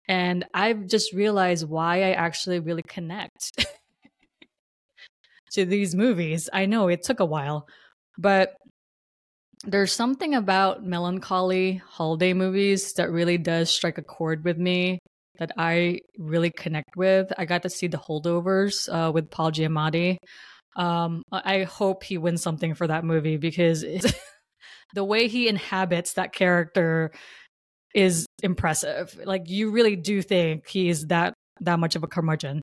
And 0.08 0.44
I've 0.52 0.86
just 0.86 1.12
realized 1.12 1.68
why 1.68 2.02
I 2.02 2.12
actually 2.12 2.60
really 2.60 2.82
connect 2.82 3.66
to 5.52 5.64
these 5.64 5.94
movies. 5.94 6.50
I 6.52 6.66
know 6.66 6.88
it 6.88 7.02
took 7.02 7.20
a 7.20 7.24
while, 7.24 7.66
but 8.18 8.54
there's 9.66 9.92
something 9.92 10.34
about 10.34 10.84
melancholy 10.84 11.80
holiday 11.88 12.34
movies 12.34 12.92
that 12.94 13.10
really 13.10 13.38
does 13.38 13.70
strike 13.70 13.98
a 13.98 14.02
chord 14.02 14.44
with 14.44 14.58
me 14.58 14.98
that 15.38 15.52
I 15.56 16.00
really 16.18 16.50
connect 16.50 16.96
with. 16.96 17.32
I 17.38 17.44
got 17.44 17.62
to 17.62 17.70
see 17.70 17.86
The 17.86 17.98
Holdovers 17.98 18.88
uh, 18.92 19.10
with 19.10 19.30
Paul 19.30 19.52
Giamatti. 19.52 20.18
Um, 20.76 21.22
I 21.32 21.62
hope 21.62 22.02
he 22.02 22.18
wins 22.18 22.42
something 22.42 22.74
for 22.74 22.86
that 22.88 23.04
movie 23.04 23.36
because 23.36 23.84
the 24.94 25.04
way 25.04 25.28
he 25.28 25.48
inhabits 25.48 26.14
that 26.14 26.32
character 26.32 27.12
is 27.94 28.26
impressive. 28.42 29.18
Like 29.24 29.48
you 29.48 29.70
really 29.70 29.96
do 29.96 30.20
think 30.20 30.68
he's 30.68 31.06
that 31.06 31.34
that 31.60 31.78
much 31.78 31.96
of 31.96 32.02
a 32.02 32.08
curmudgeon. 32.08 32.60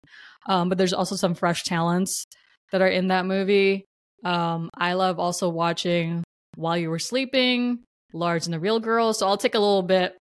Um, 0.47 0.69
but 0.69 0.77
there's 0.77 0.93
also 0.93 1.15
some 1.15 1.33
fresh 1.33 1.63
talents 1.63 2.25
that 2.71 2.81
are 2.81 2.87
in 2.87 3.07
that 3.07 3.25
movie. 3.25 3.85
Um, 4.23 4.69
I 4.77 4.93
love 4.93 5.19
also 5.19 5.49
watching 5.49 6.23
While 6.55 6.77
You 6.77 6.89
Were 6.89 6.99
Sleeping, 6.99 7.79
Lars 8.13 8.47
and 8.47 8.53
the 8.53 8.59
Real 8.59 8.79
Girl. 8.79 9.13
So 9.13 9.27
I'll 9.27 9.37
take 9.37 9.55
a 9.55 9.59
little 9.59 9.81
bit 9.81 10.17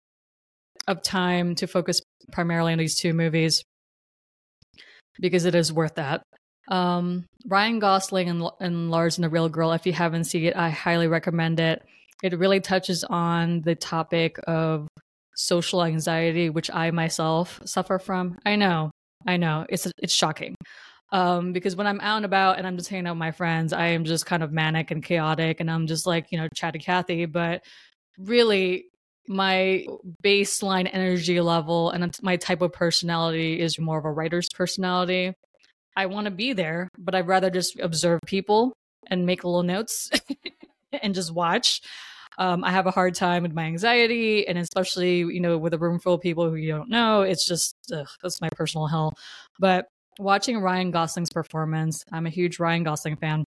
of 0.88 1.02
time 1.02 1.56
to 1.56 1.68
focus 1.68 2.02
primarily 2.32 2.72
on 2.72 2.78
these 2.78 2.96
two 2.96 3.14
movies 3.14 3.64
because 5.20 5.46
it 5.46 5.56
is 5.56 5.74
worth 5.74 5.96
that. 5.96 6.22
Um, 6.70 7.26
Ryan 7.48 7.80
Gosling 7.80 8.30
and, 8.30 8.44
and 8.60 8.92
Lars 8.92 9.18
and 9.18 9.24
the 9.24 9.30
Real 9.30 9.50
Girl, 9.50 9.72
if 9.72 9.86
you 9.86 9.94
haven't 9.94 10.26
seen 10.26 10.46
it, 10.46 10.56
I 10.56 10.70
highly 10.70 11.08
recommend 11.08 11.60
it. 11.60 11.82
It 12.24 12.38
really 12.38 12.60
touches 12.60 13.04
on 13.04 13.62
the 13.62 13.76
topic 13.76 14.38
of 14.48 14.88
social 15.36 15.84
anxiety, 15.84 16.50
which 16.50 16.70
I 16.72 16.92
myself 16.92 17.62
suffer 17.66 17.98
from. 17.98 18.38
I 18.46 18.56
know, 18.56 18.92
I 19.26 19.38
know, 19.38 19.66
it's 19.70 19.92
it's 20.02 20.14
shocking. 20.14 20.56
Um, 21.12 21.54
because 21.54 21.76
when 21.76 21.88
I'm 21.88 22.00
out 22.02 22.18
and 22.18 22.26
about 22.26 22.58
and 22.60 22.68
I'm 22.68 22.78
just 22.78 22.90
hanging 22.90 23.08
out 23.08 23.14
with 23.14 23.20
my 23.20 23.32
friends, 23.32 23.74
I 23.74 23.88
am 23.88 24.04
just 24.04 24.26
kind 24.26 24.44
of 24.44 24.52
manic 24.52 24.92
and 24.92 25.04
chaotic, 25.04 25.60
and 25.60 25.72
I'm 25.72 25.88
just 25.88 26.06
like 26.06 26.28
you 26.32 26.38
know 26.38 26.48
chatty 26.54 26.80
Cathy. 26.80 27.26
But 27.26 27.64
really, 28.18 28.86
my 29.28 29.86
baseline 30.24 30.90
energy 30.92 31.40
level 31.42 31.92
and 31.92 32.16
my 32.22 32.36
type 32.38 32.62
of 32.62 32.74
personality 32.74 33.62
is 33.62 33.80
more 33.80 33.98
of 33.98 34.06
a 34.06 34.12
writer's 34.12 34.50
personality. 34.54 35.34
I 35.96 36.08
want 36.08 36.26
to 36.26 36.32
be 36.32 36.54
there, 36.54 36.90
but 36.98 37.16
I'd 37.16 37.28
rather 37.28 37.50
just 37.50 37.80
observe 37.80 38.20
people 38.26 38.74
and 39.08 39.26
make 39.26 39.44
little 39.44 39.64
notes 39.64 40.10
and 40.92 41.14
just 41.14 41.34
watch. 41.34 41.82
Um, 42.38 42.64
I 42.64 42.72
have 42.72 42.88
a 42.88 42.92
hard 42.92 43.16
time 43.16 43.44
with 43.44 43.54
my 43.54 43.64
anxiety, 43.66 44.48
and 44.48 44.58
especially 44.58 45.18
you 45.20 45.42
know 45.42 45.58
with 45.58 45.74
a 45.74 45.78
room 45.78 46.00
full 46.00 46.14
of 46.16 46.22
people 46.22 46.50
who 46.50 46.56
you 46.56 46.72
don't 46.72 46.90
know, 46.90 47.22
it's 47.22 47.46
just 47.46 47.76
ugh, 47.94 48.08
that's 48.24 48.42
my 48.42 48.50
personal 48.56 48.88
hell. 48.88 49.14
But 49.60 49.88
watching 50.20 50.60
Ryan 50.60 50.92
Gosling's 50.92 51.32
performance, 51.32 52.04
I'm 52.12 52.26
a 52.26 52.30
huge 52.30 52.60
Ryan 52.60 52.84
Gosling 52.84 53.18
fan. 53.18 53.44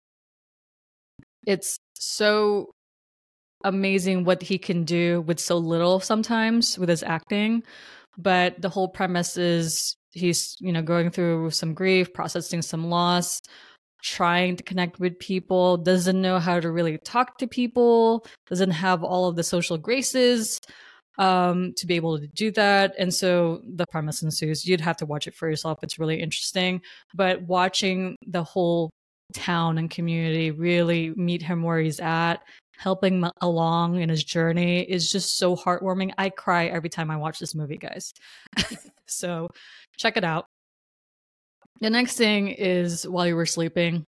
It's 1.46 1.78
so 1.94 2.70
amazing 3.64 4.24
what 4.24 4.42
he 4.42 4.58
can 4.58 4.84
do 4.84 5.22
with 5.22 5.40
so 5.40 5.56
little 5.56 6.00
sometimes 6.00 6.78
with 6.78 6.88
his 6.88 7.02
acting. 7.02 7.62
But 8.18 8.60
the 8.62 8.68
whole 8.68 8.88
premise 8.88 9.36
is 9.36 9.96
he's 10.12 10.56
you 10.60 10.72
know 10.72 10.82
going 10.82 11.10
through 11.10 11.50
some 11.50 11.74
grief, 11.74 12.12
processing 12.12 12.62
some 12.62 12.88
loss 12.88 13.40
trying 14.06 14.54
to 14.56 14.62
connect 14.62 15.00
with 15.00 15.18
people, 15.18 15.76
doesn't 15.76 16.20
know 16.20 16.38
how 16.38 16.60
to 16.60 16.70
really 16.70 16.96
talk 16.98 17.38
to 17.38 17.46
people, 17.46 18.24
doesn't 18.48 18.70
have 18.70 19.02
all 19.02 19.28
of 19.28 19.34
the 19.34 19.42
social 19.42 19.76
graces 19.76 20.60
um, 21.18 21.72
to 21.76 21.86
be 21.86 21.96
able 21.96 22.18
to 22.18 22.28
do 22.28 22.52
that. 22.52 22.94
And 22.98 23.12
so 23.12 23.60
the 23.66 23.84
premise 23.90 24.22
ensues. 24.22 24.64
You'd 24.64 24.80
have 24.80 24.96
to 24.98 25.06
watch 25.06 25.26
it 25.26 25.34
for 25.34 25.48
yourself. 25.48 25.80
It's 25.82 25.98
really 25.98 26.20
interesting. 26.20 26.82
But 27.14 27.42
watching 27.42 28.16
the 28.26 28.44
whole 28.44 28.90
town 29.34 29.76
and 29.76 29.90
community 29.90 30.52
really 30.52 31.10
meet 31.16 31.42
him 31.42 31.64
where 31.64 31.80
he's 31.80 31.98
at, 31.98 32.36
helping 32.78 33.28
along 33.40 34.00
in 34.00 34.08
his 34.08 34.22
journey 34.22 34.82
is 34.82 35.10
just 35.10 35.36
so 35.36 35.56
heartwarming. 35.56 36.12
I 36.16 36.30
cry 36.30 36.66
every 36.66 36.90
time 36.90 37.10
I 37.10 37.16
watch 37.16 37.40
this 37.40 37.56
movie, 37.56 37.78
guys. 37.78 38.12
so 39.08 39.48
check 39.96 40.16
it 40.16 40.22
out. 40.22 40.46
The 41.80 41.90
next 41.90 42.16
thing 42.16 42.48
is 42.48 43.06
while 43.06 43.26
you 43.26 43.36
were 43.36 43.46
sleeping 43.46 44.04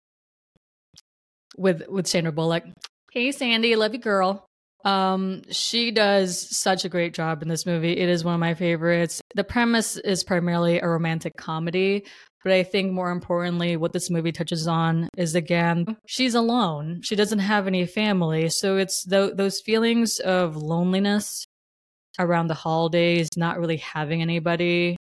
with 1.57 1.83
with 1.89 2.07
Sandra 2.07 2.31
Bullock. 2.31 2.63
Hey 3.11 3.31
Sandy, 3.31 3.75
love 3.75 3.93
you 3.93 3.99
girl. 3.99 4.45
Um, 4.85 5.41
she 5.49 5.91
does 5.91 6.55
such 6.55 6.85
a 6.85 6.89
great 6.89 7.13
job 7.13 7.41
in 7.41 7.49
this 7.49 7.65
movie. 7.65 7.97
It 7.97 8.07
is 8.09 8.23
one 8.23 8.35
of 8.35 8.39
my 8.39 8.53
favorites. 8.53 9.21
The 9.35 9.43
premise 9.43 9.97
is 9.97 10.23
primarily 10.23 10.79
a 10.79 10.87
romantic 10.87 11.35
comedy, 11.35 12.05
but 12.43 12.53
I 12.53 12.63
think 12.63 12.93
more 12.93 13.11
importantly, 13.11 13.75
what 13.75 13.91
this 13.91 14.09
movie 14.09 14.31
touches 14.31 14.67
on 14.67 15.09
is 15.17 15.35
again, 15.35 15.97
she's 16.05 16.35
alone. 16.35 17.01
She 17.03 17.15
doesn't 17.15 17.39
have 17.39 17.67
any 17.67 17.85
family. 17.85 18.49
So 18.49 18.77
it's 18.77 19.03
th- 19.03 19.33
those 19.35 19.59
feelings 19.59 20.19
of 20.19 20.55
loneliness 20.55 21.45
around 22.19 22.47
the 22.47 22.53
holidays, 22.53 23.27
not 23.35 23.59
really 23.59 23.77
having 23.77 24.21
anybody, 24.21 24.95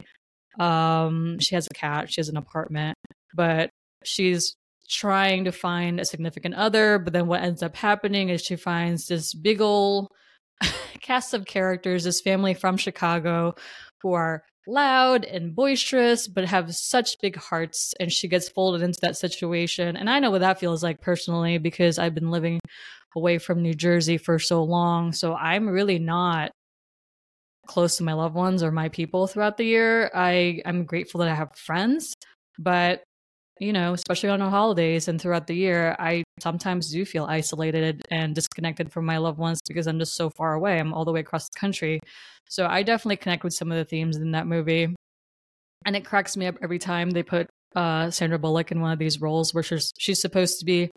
um, 0.60 1.40
she 1.40 1.56
has 1.56 1.68
a 1.70 1.74
cat, 1.74 2.12
she 2.12 2.20
has 2.20 2.30
an 2.30 2.38
apartment, 2.38 2.98
but 3.34 3.70
she's 4.04 4.56
trying 4.90 5.46
to 5.46 5.52
find 5.52 6.00
a 6.00 6.06
significant 6.06 6.56
other. 6.56 7.00
But 7.00 7.14
then 7.14 7.28
what 7.28 7.42
ends 7.42 7.64
up 7.64 7.76
happening 7.76 8.30
is 8.30 8.42
she 8.42 8.56
finds 8.56 9.08
this 9.08 9.34
big 9.34 9.62
old 9.62 10.10
cast 11.02 11.34
of 11.34 11.46
characters, 11.46 12.04
this 12.04 12.22
family 12.22 12.54
from 12.54 12.78
Chicago 12.78 13.56
who 14.02 14.14
are 14.14 14.44
loud 14.68 15.26
and 15.26 15.56
boisterous, 15.56 16.28
but 16.28 16.46
have 16.46 16.74
such 16.76 17.20
big 17.22 17.36
hearts. 17.36 17.94
And 18.00 18.12
she 18.12 18.28
gets 18.28 18.50
folded 18.50 18.82
into 18.82 19.00
that 19.02 19.18
situation. 19.18 19.96
And 19.96 20.10
I 20.10 20.20
know 20.20 20.32
what 20.32 20.42
that 20.42 20.60
feels 20.60 20.84
like 20.84 21.02
personally 21.02 21.58
because 21.58 22.00
I've 22.00 22.16
been 22.16 22.32
living 22.32 22.60
away 23.16 23.38
from 23.38 23.62
New 23.62 23.74
Jersey 23.74 24.18
for 24.18 24.40
so 24.40 24.64
long. 24.64 25.14
So 25.14 25.36
I'm 25.36 25.68
really 25.68 26.00
not 26.00 26.52
close 27.68 27.98
to 27.98 28.04
my 28.04 28.14
loved 28.14 28.36
ones 28.36 28.64
or 28.64 28.72
my 28.72 28.90
people 28.90 29.28
throughout 29.28 29.58
the 29.58 29.66
year. 29.66 30.10
I 30.14 30.62
I'm 30.66 30.86
grateful 30.86 31.20
that 31.20 31.30
I 31.30 31.36
have 31.36 31.56
friends, 31.56 32.14
but 32.58 33.04
you 33.60 33.72
know, 33.72 33.94
especially 33.94 34.30
on 34.30 34.40
the 34.40 34.50
holidays 34.50 35.08
and 35.08 35.22
throughout 35.22 35.48
the 35.48 35.56
year, 35.56 35.96
I 35.98 36.24
sometimes 36.42 36.92
do 36.92 37.06
feel 37.06 37.26
isolated 37.26 38.02
and 38.12 38.36
disconnected 38.36 38.92
from 38.92 39.06
my 39.06 39.18
loved 39.18 39.40
ones 39.40 39.62
because 39.66 39.88
I'm 39.88 40.00
just 40.00 40.16
so 40.16 40.30
far 40.30 40.54
away. 40.54 40.78
I'm 40.78 40.94
all 40.94 41.06
the 41.06 41.14
way 41.14 41.22
across 41.22 41.48
the 41.48 41.58
country. 41.60 42.02
So 42.50 42.66
I 42.66 42.84
definitely 42.84 43.18
connect 43.18 43.46
with 43.46 43.54
some 43.54 43.72
of 43.72 43.78
the 43.78 43.86
themes 43.86 44.18
in 44.18 44.32
that 44.32 44.46
movie. 44.46 44.94
And 45.86 45.96
it 45.96 46.06
cracks 46.06 46.36
me 46.36 46.48
up 46.48 46.56
every 46.62 46.80
time 46.80 47.12
they 47.12 47.24
put 47.24 47.48
uh, 47.76 48.10
Sandra 48.12 48.40
Bullock 48.40 48.72
in 48.72 48.82
one 48.82 48.92
of 48.92 49.00
these 49.00 49.22
roles 49.22 49.54
where 49.54 49.64
she's 49.64 49.92
she's 49.98 50.22
supposed 50.22 50.60
to 50.60 50.66
be 50.66 50.90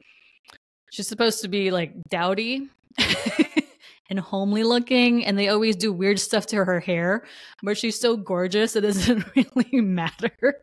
she's 0.91 1.09
supposed 1.09 1.43
to 1.43 1.49
be 1.49 1.71
like 1.71 1.93
dowdy 2.09 2.69
and 4.09 4.19
homely 4.19 4.63
looking 4.63 5.25
and 5.25 5.39
they 5.39 5.49
always 5.49 5.77
do 5.77 5.93
weird 5.93 6.19
stuff 6.19 6.47
to 6.47 6.65
her 6.65 6.81
hair 6.81 7.25
but 7.63 7.77
she's 7.77 7.99
so 7.99 8.17
gorgeous 8.17 8.77
it 8.77 8.81
doesn't 8.83 9.25
really 9.37 9.81
matter. 9.81 10.63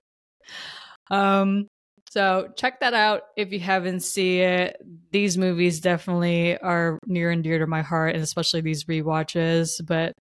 Um 1.11 1.67
so 2.09 2.47
check 2.55 2.79
that 2.79 2.93
out 2.93 3.23
if 3.35 3.51
you 3.51 3.59
haven't 3.59 3.99
seen 3.99 4.41
it. 4.41 4.77
These 5.11 5.37
movies 5.37 5.81
definitely 5.81 6.57
are 6.59 6.97
near 7.07 7.31
and 7.31 7.43
dear 7.43 7.59
to 7.59 7.67
my 7.67 7.81
heart 7.81 8.13
and 8.15 8.23
especially 8.23 8.61
these 8.61 8.87
re-watches 8.87 9.81
but 9.85 10.13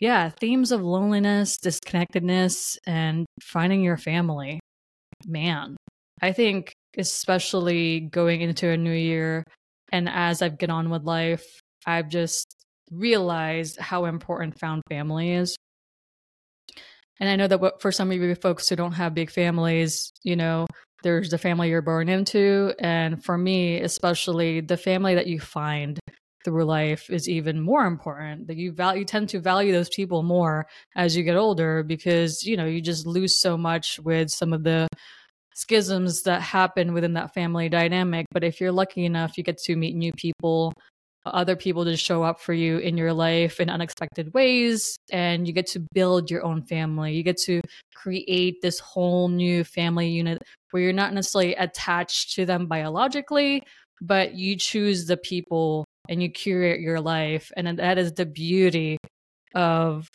yeah 0.00 0.28
themes 0.28 0.72
of 0.72 0.82
loneliness 0.82 1.58
disconnectedness 1.58 2.78
and 2.86 3.26
finding 3.42 3.82
your 3.82 3.96
family. 3.96 4.60
Man 5.26 5.76
i 6.22 6.32
think 6.32 6.72
especially 6.96 8.00
going 8.00 8.40
into 8.40 8.68
a 8.68 8.76
new 8.76 8.92
year 8.92 9.44
and 9.94 10.08
as 10.08 10.42
I've 10.42 10.58
get 10.58 10.70
on 10.70 10.90
with 10.90 11.04
life, 11.04 11.60
I've 11.86 12.08
just 12.08 12.54
realized 12.90 13.78
how 13.78 14.04
important 14.04 14.58
found 14.58 14.82
family 14.88 15.32
is. 15.32 15.56
And 17.20 17.28
I 17.28 17.36
know 17.36 17.46
that 17.46 17.80
for 17.80 17.92
some 17.92 18.10
of 18.10 18.16
you 18.16 18.34
folks 18.34 18.68
who 18.68 18.76
don't 18.76 18.92
have 18.92 19.14
big 19.14 19.30
families, 19.30 20.12
you 20.22 20.36
know, 20.36 20.66
there's 21.02 21.30
the 21.30 21.38
family 21.38 21.68
you're 21.68 21.82
born 21.82 22.08
into. 22.08 22.74
And 22.78 23.22
for 23.22 23.38
me, 23.38 23.80
especially, 23.80 24.60
the 24.60 24.76
family 24.76 25.14
that 25.14 25.26
you 25.26 25.38
find 25.38 26.00
through 26.44 26.64
life 26.64 27.08
is 27.08 27.28
even 27.28 27.60
more 27.60 27.86
important 27.86 28.46
that 28.46 28.56
you 28.56 28.70
value 28.70 29.00
you 29.00 29.04
tend 29.04 29.28
to 29.30 29.40
value 29.40 29.72
those 29.72 29.88
people 29.88 30.22
more 30.22 30.66
as 30.94 31.16
you 31.16 31.22
get 31.22 31.36
older 31.36 31.82
because 31.82 32.44
you 32.44 32.54
know 32.54 32.66
you 32.66 32.82
just 32.82 33.06
lose 33.06 33.40
so 33.40 33.56
much 33.56 33.98
with 34.00 34.30
some 34.30 34.52
of 34.52 34.62
the 34.62 34.86
schisms 35.54 36.22
that 36.22 36.42
happen 36.42 36.92
within 36.92 37.14
that 37.14 37.32
family 37.32 37.70
dynamic 37.70 38.26
but 38.30 38.44
if 38.44 38.60
you're 38.60 38.72
lucky 38.72 39.06
enough 39.06 39.38
you 39.38 39.42
get 39.42 39.56
to 39.56 39.74
meet 39.74 39.96
new 39.96 40.12
people 40.12 40.72
other 41.26 41.56
people 41.56 41.84
to 41.84 41.96
show 41.96 42.22
up 42.22 42.40
for 42.40 42.52
you 42.52 42.78
in 42.78 42.96
your 42.96 43.12
life 43.12 43.60
in 43.60 43.70
unexpected 43.70 44.32
ways 44.34 44.96
and 45.10 45.46
you 45.46 45.52
get 45.52 45.66
to 45.66 45.80
build 45.92 46.30
your 46.30 46.44
own 46.44 46.62
family 46.62 47.14
you 47.14 47.22
get 47.22 47.38
to 47.38 47.60
create 47.94 48.60
this 48.60 48.78
whole 48.78 49.28
new 49.28 49.64
family 49.64 50.08
unit 50.08 50.42
where 50.70 50.82
you're 50.82 50.92
not 50.92 51.14
necessarily 51.14 51.54
attached 51.54 52.34
to 52.34 52.44
them 52.44 52.66
biologically 52.66 53.62
but 54.00 54.34
you 54.34 54.56
choose 54.56 55.06
the 55.06 55.16
people 55.16 55.84
and 56.08 56.22
you 56.22 56.30
curate 56.30 56.80
your 56.80 57.00
life. 57.00 57.50
And 57.56 57.78
that 57.78 57.98
is 57.98 58.12
the 58.12 58.26
beauty 58.26 58.98
of 59.54 60.08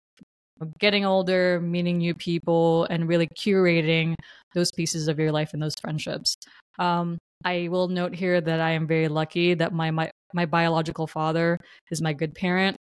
getting 0.78 1.06
older, 1.06 1.60
meeting 1.62 1.98
new 2.00 2.14
people, 2.14 2.86
and 2.86 3.08
really 3.08 3.28
curating 3.28 4.16
those 4.54 4.72
pieces 4.72 5.08
of 5.08 5.20
your 5.20 5.32
life 5.32 5.54
and 5.54 5.62
those 5.62 5.76
friendships. 5.82 6.36
Um, 6.78 7.18
I 7.46 7.70
will 7.70 7.88
note 7.88 8.14
here 8.14 8.42
that 8.42 8.60
I 8.60 8.72
am 8.72 8.86
very 8.86 9.08
lucky 9.08 9.54
that 9.54 9.74
my, 9.74 9.92
my 9.92 10.12
my 10.34 10.46
biological 10.46 11.08
father 11.08 11.60
is 11.92 12.02
my 12.02 12.14
good 12.14 12.36
parent. 12.36 12.78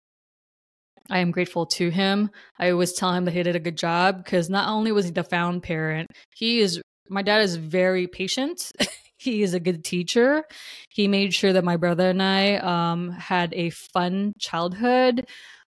I 1.11 1.19
am 1.21 1.31
grateful 1.31 1.67
to 1.67 1.89
him. 1.91 2.31
I 2.59 2.71
always 2.71 2.93
tell 2.93 3.13
him 3.13 3.25
that 3.25 3.33
he 3.33 3.43
did 3.43 3.57
a 3.57 3.61
good 3.61 3.79
job 3.79 4.23
because 4.23 4.51
not 4.51 4.69
only 4.69 4.93
was 4.93 5.07
he 5.07 5.11
the 5.11 5.25
found 5.25 5.63
parent, 5.63 6.09
he 6.35 6.61
is 6.61 6.83
my 7.09 7.23
dad 7.23 7.41
is 7.41 7.57
very 7.57 8.07
patient. 8.07 8.71
he 9.17 9.43
is 9.43 9.55
a 9.55 9.61
good 9.61 9.85
teacher. 9.85 10.45
He 10.91 11.09
made 11.09 11.33
sure 11.35 11.53
that 11.53 11.65
my 11.65 11.77
brother 11.77 12.11
and 12.11 12.23
I 12.23 12.57
um, 12.57 13.11
had 13.11 13.53
a 13.55 13.71
fun 13.71 14.35
childhood, 14.39 15.27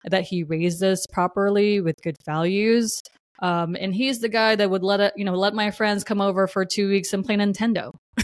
that 0.06 0.24
he 0.24 0.44
raised 0.44 0.84
us 0.84 1.06
properly 1.12 1.82
with 1.82 2.02
good 2.02 2.18
values. 2.26 3.02
Um, 3.42 3.76
and 3.80 3.94
he's 3.94 4.20
the 4.20 4.30
guy 4.30 4.56
that 4.56 4.70
would 4.70 4.84
let 4.84 5.00
it, 5.00 5.14
you 5.16 5.26
know, 5.26 5.36
let 5.36 5.54
my 5.54 5.72
friends 5.72 6.04
come 6.04 6.22
over 6.22 6.48
for 6.48 6.66
two 6.66 6.90
weeks 6.90 7.14
and 7.14 7.26
play 7.26 7.36
Nintendo 7.36 7.94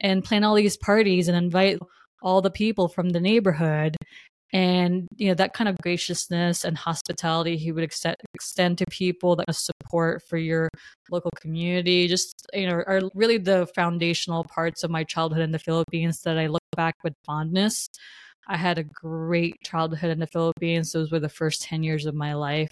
and 0.00 0.24
plan 0.24 0.44
all 0.44 0.54
these 0.54 0.76
parties 0.76 1.28
and 1.28 1.36
invite 1.36 1.78
all 2.26 2.42
the 2.42 2.50
people 2.50 2.88
from 2.88 3.10
the 3.10 3.20
neighborhood. 3.20 3.96
And 4.52 5.08
you 5.16 5.28
know 5.28 5.34
that 5.34 5.54
kind 5.54 5.68
of 5.68 5.76
graciousness 5.82 6.64
and 6.64 6.76
hospitality 6.76 7.56
he 7.56 7.72
would 7.72 7.84
extend, 7.84 8.16
extend 8.34 8.78
to 8.78 8.84
people 8.90 9.36
that 9.36 9.54
support 9.54 10.22
for 10.28 10.36
your 10.36 10.68
local 11.10 11.30
community. 11.40 12.08
Just 12.08 12.46
you 12.52 12.66
know 12.66 12.74
are 12.86 13.02
really 13.14 13.38
the 13.38 13.66
foundational 13.74 14.44
parts 14.44 14.82
of 14.84 14.90
my 14.90 15.04
childhood 15.04 15.42
in 15.42 15.52
the 15.52 15.58
philippines 15.58 16.22
that 16.22 16.38
i 16.38 16.46
look 16.46 16.62
back 16.76 16.94
with 17.04 17.14
fondness. 17.24 17.88
I 18.48 18.56
had 18.56 18.78
a 18.78 18.84
great 18.84 19.56
childhood 19.64 20.10
in 20.10 20.20
the 20.20 20.26
philippines. 20.28 20.92
Those 20.92 21.10
were 21.12 21.20
the 21.20 21.28
first 21.28 21.62
10 21.62 21.82
years 21.82 22.06
of 22.06 22.14
my 22.14 22.34
life. 22.34 22.70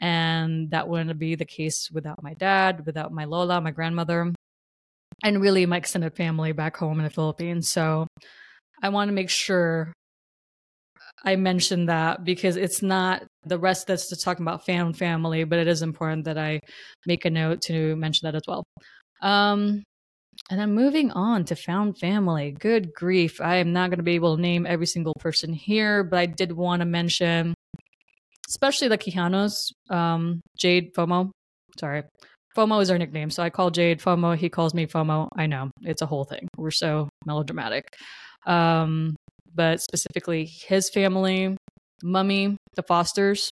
And 0.00 0.70
that 0.70 0.88
wouldn't 0.88 1.18
be 1.18 1.34
the 1.36 1.44
case 1.44 1.90
without 1.92 2.22
my 2.22 2.34
dad 2.34 2.84
without 2.86 3.12
my 3.12 3.24
lola 3.24 3.60
my 3.60 3.70
grandmother 3.70 4.32
and 5.24 5.40
really 5.40 5.64
my 5.66 5.78
extended 5.78 6.14
family 6.16 6.52
back 6.52 6.76
home 6.76 6.98
in 7.00 7.04
the 7.04 7.10
philippines. 7.10 7.70
So 7.70 8.06
i 8.82 8.88
want 8.88 9.08
to 9.08 9.12
make 9.12 9.30
sure 9.30 9.92
I 11.24 11.34
mentioned 11.34 11.88
that 11.88 12.24
because 12.24 12.56
it's 12.56 12.82
not 12.82 13.24
the 13.44 13.58
rest 13.58 13.88
that's 13.88 14.08
just 14.08 14.22
talking 14.22 14.44
about 14.44 14.64
found 14.64 14.96
family, 14.96 15.42
but 15.42 15.58
it 15.58 15.66
is 15.66 15.82
important 15.82 16.24
that 16.26 16.38
I 16.38 16.60
make 17.04 17.24
a 17.24 17.30
note 17.30 17.62
to 17.62 17.96
mention 17.96 18.26
that 18.26 18.36
as 18.36 18.42
well. 18.46 18.62
Um, 19.22 19.82
and 20.50 20.60
then 20.60 20.74
moving 20.74 21.10
on 21.10 21.44
to 21.46 21.56
found 21.56 21.98
family. 21.98 22.52
Good 22.52 22.92
grief. 22.94 23.40
I 23.40 23.56
am 23.56 23.72
not 23.72 23.90
going 23.90 23.98
to 23.98 24.04
be 24.04 24.14
able 24.14 24.36
to 24.36 24.42
name 24.42 24.66
every 24.66 24.86
single 24.86 25.14
person 25.18 25.52
here, 25.52 26.04
but 26.04 26.18
I 26.18 26.26
did 26.26 26.52
want 26.52 26.80
to 26.80 26.86
mention, 26.86 27.54
especially 28.48 28.88
the 28.88 28.98
Quijanos, 28.98 29.72
um, 29.90 30.40
Jade 30.56 30.94
FOMO. 30.94 31.30
Sorry. 31.80 32.04
FOMO 32.56 32.80
is 32.82 32.90
our 32.90 32.98
nickname. 32.98 33.30
So 33.30 33.42
I 33.42 33.50
call 33.50 33.70
Jade 33.70 34.00
FOMO. 34.00 34.36
He 34.36 34.48
calls 34.48 34.74
me 34.74 34.86
FOMO. 34.86 35.28
I 35.36 35.46
know 35.46 35.70
it's 35.82 36.02
a 36.02 36.06
whole 36.06 36.24
thing. 36.24 36.46
We're 36.56 36.70
so 36.70 37.08
melodramatic. 37.24 37.88
Um, 38.46 39.16
but 39.54 39.80
specifically 39.80 40.44
his 40.44 40.90
family, 40.90 41.56
Mummy, 42.02 42.56
the 42.74 42.82
Fosters. 42.82 43.50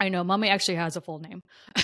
I 0.00 0.08
know 0.08 0.24
Mummy 0.24 0.48
actually 0.48 0.76
has 0.76 0.96
a 0.96 1.00
full 1.00 1.18
name. 1.18 1.42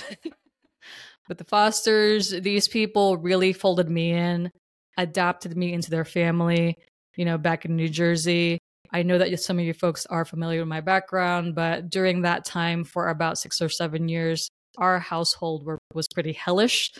but 1.27 1.37
the 1.37 1.43
Fosters, 1.43 2.29
these 2.29 2.67
people 2.67 3.17
really 3.17 3.53
folded 3.53 3.89
me 3.89 4.11
in, 4.11 4.51
adopted 4.97 5.55
me 5.55 5.73
into 5.73 5.91
their 5.91 6.05
family, 6.05 6.75
you 7.15 7.25
know, 7.25 7.37
back 7.37 7.65
in 7.65 7.75
New 7.75 7.89
Jersey. 7.89 8.57
I 8.91 9.03
know 9.03 9.17
that 9.17 9.39
some 9.39 9.59
of 9.59 9.65
you 9.65 9.73
folks 9.73 10.05
are 10.07 10.25
familiar 10.25 10.61
with 10.61 10.69
my 10.69 10.81
background, 10.81 11.55
but 11.55 11.89
during 11.89 12.21
that 12.21 12.45
time, 12.45 12.83
for 12.83 13.09
about 13.09 13.37
six 13.37 13.61
or 13.61 13.69
seven 13.69 14.07
years, 14.07 14.49
our 14.77 14.99
household 14.99 15.65
were, 15.65 15.77
was 15.93 16.07
pretty 16.07 16.33
hellish. 16.33 16.91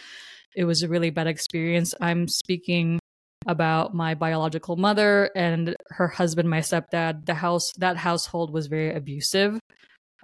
It 0.56 0.66
was 0.66 0.84
a 0.84 0.88
really 0.88 1.10
bad 1.10 1.28
experience. 1.28 1.94
I'm 2.02 2.28
speaking 2.28 3.00
about 3.48 3.96
my 3.96 4.14
biological 4.14 4.76
mother 4.76 5.32
and 5.36 5.76
her 5.90 6.08
husband, 6.08 6.50
my 6.50 6.60
stepdad. 6.60 7.26
The 7.26 7.34
house, 7.34 7.72
that 7.78 7.98
household 7.98 8.52
was 8.52 8.68
very 8.68 8.94
abusive. 8.94 9.60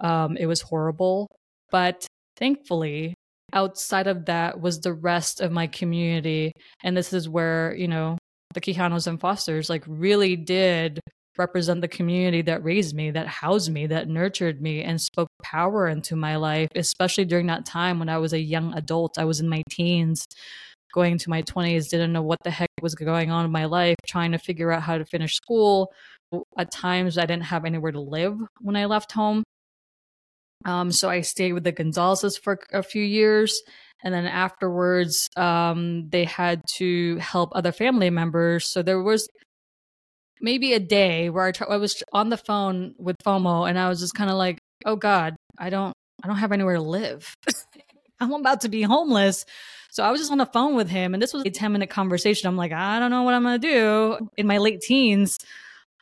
Um, 0.00 0.36
it 0.36 0.46
was 0.46 0.60
horrible. 0.60 1.28
But 1.70 2.06
thankfully, 2.36 3.14
outside 3.52 4.06
of 4.06 4.26
that 4.26 4.60
was 4.60 4.80
the 4.80 4.92
rest 4.92 5.40
of 5.40 5.52
my 5.52 5.66
community. 5.66 6.52
And 6.82 6.96
this 6.96 7.12
is 7.12 7.28
where, 7.28 7.74
you 7.74 7.88
know, 7.88 8.18
the 8.52 8.60
Quijanos 8.60 9.06
and 9.06 9.20
Fosters 9.20 9.70
like 9.70 9.84
really 9.86 10.36
did 10.36 11.00
represent 11.36 11.80
the 11.80 11.88
community 11.88 12.42
that 12.42 12.62
raised 12.62 12.94
me, 12.94 13.10
that 13.10 13.26
housed 13.26 13.72
me, 13.72 13.86
that 13.88 14.08
nurtured 14.08 14.62
me, 14.62 14.82
and 14.82 15.00
spoke 15.00 15.28
power 15.42 15.88
into 15.88 16.14
my 16.14 16.36
life, 16.36 16.68
especially 16.76 17.24
during 17.24 17.46
that 17.46 17.66
time 17.66 17.98
when 17.98 18.08
I 18.08 18.18
was 18.18 18.32
a 18.32 18.38
young 18.38 18.72
adult. 18.74 19.18
I 19.18 19.24
was 19.24 19.40
in 19.40 19.48
my 19.48 19.62
teens 19.68 20.24
going 20.94 21.18
to 21.18 21.28
my 21.28 21.42
20s, 21.42 21.90
didn't 21.90 22.12
know 22.12 22.22
what 22.22 22.38
the 22.44 22.50
heck 22.50 22.70
was 22.80 22.94
going 22.94 23.30
on 23.30 23.44
in 23.44 23.50
my 23.50 23.64
life, 23.64 23.96
trying 24.06 24.32
to 24.32 24.38
figure 24.38 24.70
out 24.70 24.82
how 24.82 24.96
to 24.96 25.04
finish 25.04 25.34
school. 25.34 25.92
At 26.56 26.70
times, 26.70 27.18
I 27.18 27.26
didn't 27.26 27.44
have 27.44 27.64
anywhere 27.64 27.92
to 27.92 28.00
live 28.00 28.38
when 28.60 28.76
I 28.76 28.86
left 28.86 29.12
home. 29.12 29.42
Um, 30.64 30.92
so 30.92 31.10
I 31.10 31.20
stayed 31.20 31.52
with 31.52 31.64
the 31.64 31.72
Gonzalez's 31.72 32.38
for 32.38 32.58
a 32.72 32.82
few 32.82 33.02
years. 33.02 33.60
And 34.02 34.14
then 34.14 34.26
afterwards, 34.26 35.28
um, 35.36 36.08
they 36.08 36.24
had 36.24 36.62
to 36.76 37.16
help 37.16 37.50
other 37.54 37.72
family 37.72 38.10
members. 38.10 38.66
So 38.66 38.82
there 38.82 39.02
was 39.02 39.28
maybe 40.40 40.74
a 40.74 40.80
day 40.80 41.28
where 41.28 41.44
I, 41.44 41.52
t- 41.52 41.64
I 41.68 41.76
was 41.76 42.02
on 42.12 42.28
the 42.28 42.36
phone 42.36 42.94
with 42.98 43.16
FOMO 43.24 43.68
and 43.68 43.78
I 43.78 43.88
was 43.88 44.00
just 44.00 44.14
kind 44.14 44.30
of 44.30 44.36
like, 44.36 44.58
oh 44.84 44.96
God, 44.96 45.36
I 45.58 45.70
don't, 45.70 45.92
I 46.22 46.28
don't 46.28 46.36
have 46.36 46.52
anywhere 46.52 46.76
to 46.76 46.82
live. 46.82 47.34
I'm 48.20 48.32
about 48.32 48.62
to 48.62 48.68
be 48.68 48.82
homeless. 48.82 49.44
So 49.94 50.02
I 50.02 50.10
was 50.10 50.20
just 50.20 50.32
on 50.32 50.38
the 50.38 50.46
phone 50.46 50.74
with 50.74 50.88
him, 50.88 51.14
and 51.14 51.22
this 51.22 51.32
was 51.32 51.44
a 51.46 51.50
10 51.50 51.70
minute 51.70 51.88
conversation. 51.88 52.48
I'm 52.48 52.56
like, 52.56 52.72
I 52.72 52.98
don't 52.98 53.12
know 53.12 53.22
what 53.22 53.32
I'm 53.32 53.44
going 53.44 53.60
to 53.60 53.68
do 53.68 54.28
in 54.36 54.44
my 54.44 54.58
late 54.58 54.80
teens. 54.80 55.38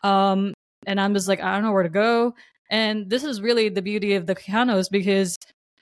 Um, 0.03 0.55
and 0.87 0.99
I'm 0.99 1.13
just 1.13 1.29
like, 1.29 1.43
I 1.43 1.53
don't 1.53 1.63
know 1.63 1.73
where 1.73 1.83
to 1.83 1.91
go. 1.91 2.35
And 2.71 3.11
this 3.11 3.23
is 3.23 3.43
really 3.43 3.69
the 3.69 3.83
beauty 3.83 4.15
of 4.15 4.25
the 4.25 4.35
Quijanos 4.35 4.87
because 4.91 5.37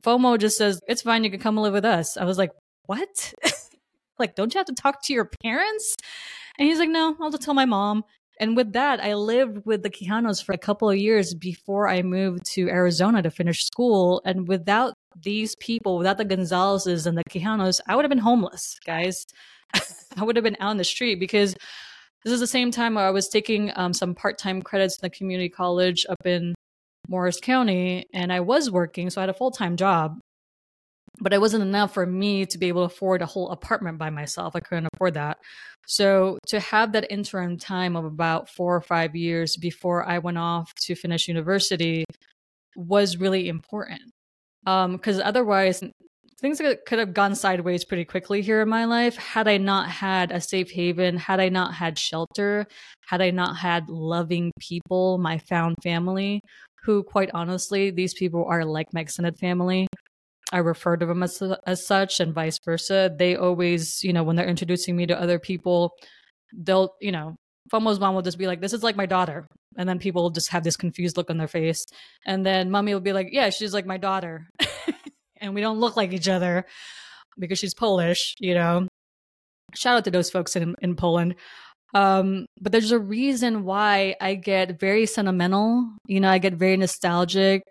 FOMO 0.05 0.41
just 0.41 0.59
says, 0.59 0.81
it's 0.89 1.03
fine, 1.03 1.23
you 1.23 1.31
can 1.31 1.39
come 1.39 1.57
live 1.57 1.73
with 1.73 1.85
us. 1.85 2.17
I 2.17 2.25
was 2.25 2.37
like, 2.37 2.51
what? 2.87 3.33
like, 4.19 4.35
don't 4.35 4.53
you 4.53 4.59
have 4.59 4.67
to 4.67 4.75
talk 4.75 5.05
to 5.05 5.13
your 5.13 5.31
parents? 5.45 5.95
And 6.59 6.67
he's 6.67 6.81
like, 6.81 6.91
no, 6.91 7.15
I'll 7.21 7.31
just 7.31 7.45
tell 7.45 7.55
my 7.55 7.65
mom. 7.65 8.03
And 8.41 8.57
with 8.57 8.73
that, 8.73 9.01
I 9.05 9.15
lived 9.15 9.67
with 9.67 9.83
the 9.83 9.91
Quijanos 9.91 10.43
for 10.43 10.53
a 10.53 10.59
couple 10.59 10.89
of 10.89 10.97
years 10.97 11.35
before 11.35 11.89
I 11.89 12.01
moved 12.01 12.47
to 12.55 12.69
Arizona 12.69 13.23
to 13.23 13.31
finish 13.31 13.67
school. 13.67 14.23
And 14.25 14.49
without 14.49 14.95
these 15.23 15.55
people, 15.57 15.99
without 15.99 16.17
the 16.17 16.25
Gonzalez's 16.25 17.07
and 17.07 17.19
the 17.19 17.25
Quijanos, 17.31 17.81
I 17.87 17.95
would 17.95 18.05
have 18.05 18.11
been 18.11 18.19
homeless, 18.19 18.79
guys. 18.87 19.27
I 20.17 20.25
would 20.25 20.37
have 20.37 20.43
been 20.43 20.57
out 20.59 20.71
in 20.71 20.79
the 20.79 20.85
street 20.85 21.21
because 21.21 21.55
this 22.25 22.33
is 22.33 22.41
the 22.41 22.47
same 22.47 22.71
time 22.71 22.95
where 22.95 23.07
I 23.07 23.11
was 23.11 23.29
taking 23.29 23.73
um, 23.77 23.93
some 23.93 24.15
part 24.15 24.39
time 24.39 24.63
credits 24.63 24.97
in 24.97 25.07
the 25.07 25.11
community 25.11 25.51
college 25.51 26.07
up 26.09 26.25
in 26.25 26.55
Morris 27.09 27.41
County, 27.41 28.07
and 28.15 28.33
I 28.33 28.41
was 28.41 28.71
working, 28.71 29.11
so 29.11 29.21
I 29.21 29.23
had 29.23 29.31
a 29.31 29.35
full 29.35 29.51
time 29.51 29.77
job. 29.77 30.19
But 31.21 31.35
it 31.35 31.41
wasn't 31.41 31.63
enough 31.63 31.93
for 31.93 32.07
me 32.07 32.47
to 32.47 32.57
be 32.57 32.69
able 32.69 32.89
to 32.89 32.95
afford 32.95 33.21
a 33.21 33.27
whole 33.27 33.51
apartment 33.51 33.99
by 33.99 34.09
myself. 34.09 34.57
I 34.57 34.61
couldn't 34.61 34.89
afford 34.95 35.15
that. 35.15 35.39
So 35.87 36.39
to 36.49 36.61
have 36.61 36.93
that 36.93 37.11
interim 37.11 37.59
time 37.59 37.97
of 37.97 38.05
about 38.05 38.49
four 38.49 38.77
or 38.77 38.81
five 38.81 39.17
years 39.17 39.57
before 39.57 40.09
I 40.09 40.19
went 40.19 40.39
off 40.39 40.73
to 40.83 40.95
finish 40.95 41.29
university 41.29 42.05
was 42.77 43.17
really 43.17 43.49
important 43.49 44.01
because 44.65 45.19
um, 45.19 45.23
otherwise 45.25 45.83
things 46.41 46.61
could 46.87 46.99
have 46.99 47.13
gone 47.13 47.35
sideways 47.35 47.85
pretty 47.85 48.05
quickly 48.05 48.41
here 48.41 48.63
in 48.63 48.69
my 48.69 48.85
life 48.85 49.17
had 49.17 49.47
I 49.47 49.59
not 49.59 49.89
had 49.89 50.33
a 50.33 50.41
safe 50.41 50.71
haven, 50.71 51.17
had 51.17 51.41
I 51.41 51.49
not 51.49 51.75
had 51.75 51.99
shelter, 51.99 52.67
had 53.07 53.21
I 53.21 53.31
not 53.31 53.57
had 53.57 53.89
loving 53.89 54.53
people, 54.59 55.19
my 55.19 55.39
found 55.39 55.77
family, 55.83 56.41
who 56.83 57.03
quite 57.03 57.31
honestly, 57.35 57.91
these 57.91 58.15
people 58.15 58.45
are 58.49 58.65
like 58.65 58.87
my 58.93 59.01
extended 59.01 59.39
family. 59.39 59.87
I 60.53 60.59
refer 60.59 60.97
to 60.97 61.07
them 61.07 61.23
as, 61.23 61.43
as 61.67 61.87
such 61.87 62.21
and 62.21 62.35
vice 62.35 62.59
versa. 62.65 63.15
They 63.17 63.37
always, 63.37 64.03
you 64.03 64.13
know, 64.13 64.23
when 64.23 64.37
they're 64.37 64.49
introducing 64.49 64.97
me 64.97 65.07
to 65.07 65.21
other 65.21 65.39
people, 65.39 65.93
they'll, 66.53 66.95
you 67.01 67.13
know, 67.13 67.37
FOMO's 67.73 68.01
mom 68.01 68.15
will 68.15 68.23
just 68.23 68.39
be 68.39 68.47
like, 68.47 68.61
"This 68.61 68.73
is 68.73 68.83
like 68.83 68.97
my 68.97 69.07
daughter," 69.07 69.47
and 69.77 69.89
then 69.89 69.99
people 69.99 70.23
will 70.23 70.31
just 70.31 70.51
have 70.51 70.65
this 70.65 70.77
confused 70.77 71.17
look 71.17 71.31
on 71.31 71.39
their 71.39 71.49
face, 71.49 71.85
and 72.27 72.45
then 72.45 72.71
Mummy 72.71 72.93
will 72.93 73.01
be 73.01 73.13
like, 73.13 73.29
"Yeah, 73.31 73.51
she's 73.51 73.73
like 73.73 73.87
my 73.87 73.97
daughter," 73.99 74.49
and 75.41 75.55
we 75.55 75.61
don't 75.61 75.79
look 75.79 75.97
like 75.97 76.13
each 76.13 76.29
other 76.29 76.65
because 77.39 77.59
she's 77.59 77.75
Polish, 77.75 78.35
you 78.41 78.55
know. 78.55 78.89
Shout 79.77 79.99
out 79.99 80.05
to 80.05 80.11
those 80.11 80.31
folks 80.31 80.57
in 80.57 80.75
in 80.81 80.97
Poland. 80.97 81.37
Um, 81.95 82.47
but 82.61 82.73
there's 82.73 82.93
a 82.93 82.99
reason 82.99 83.65
why 83.65 84.17
I 84.21 84.35
get 84.35 84.81
very 84.81 85.07
sentimental. 85.07 85.89
You 86.07 86.21
know, 86.21 86.31
I 86.31 86.39
get 86.39 86.55
very 86.55 86.77
nostalgic. 86.77 87.63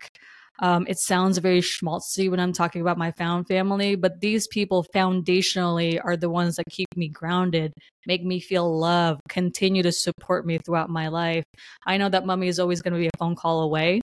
Um, 0.60 0.86
it 0.88 0.98
sounds 0.98 1.38
very 1.38 1.60
schmaltzy 1.60 2.30
when 2.30 2.38
I'm 2.38 2.52
talking 2.52 2.82
about 2.82 2.98
my 2.98 3.12
found 3.12 3.48
family, 3.48 3.94
but 3.94 4.20
these 4.20 4.46
people 4.48 4.86
foundationally 4.94 5.98
are 6.04 6.16
the 6.16 6.28
ones 6.28 6.56
that 6.56 6.66
keep 6.70 6.88
me 6.96 7.08
grounded, 7.08 7.72
make 8.06 8.22
me 8.22 8.40
feel 8.40 8.78
love, 8.78 9.20
continue 9.28 9.82
to 9.82 9.92
support 9.92 10.46
me 10.46 10.58
throughout 10.58 10.90
my 10.90 11.08
life. 11.08 11.44
I 11.86 11.96
know 11.96 12.10
that 12.10 12.26
mummy 12.26 12.48
is 12.48 12.60
always 12.60 12.82
going 12.82 12.92
to 12.92 13.00
be 13.00 13.06
a 13.06 13.18
phone 13.18 13.36
call 13.36 13.62
away. 13.62 14.02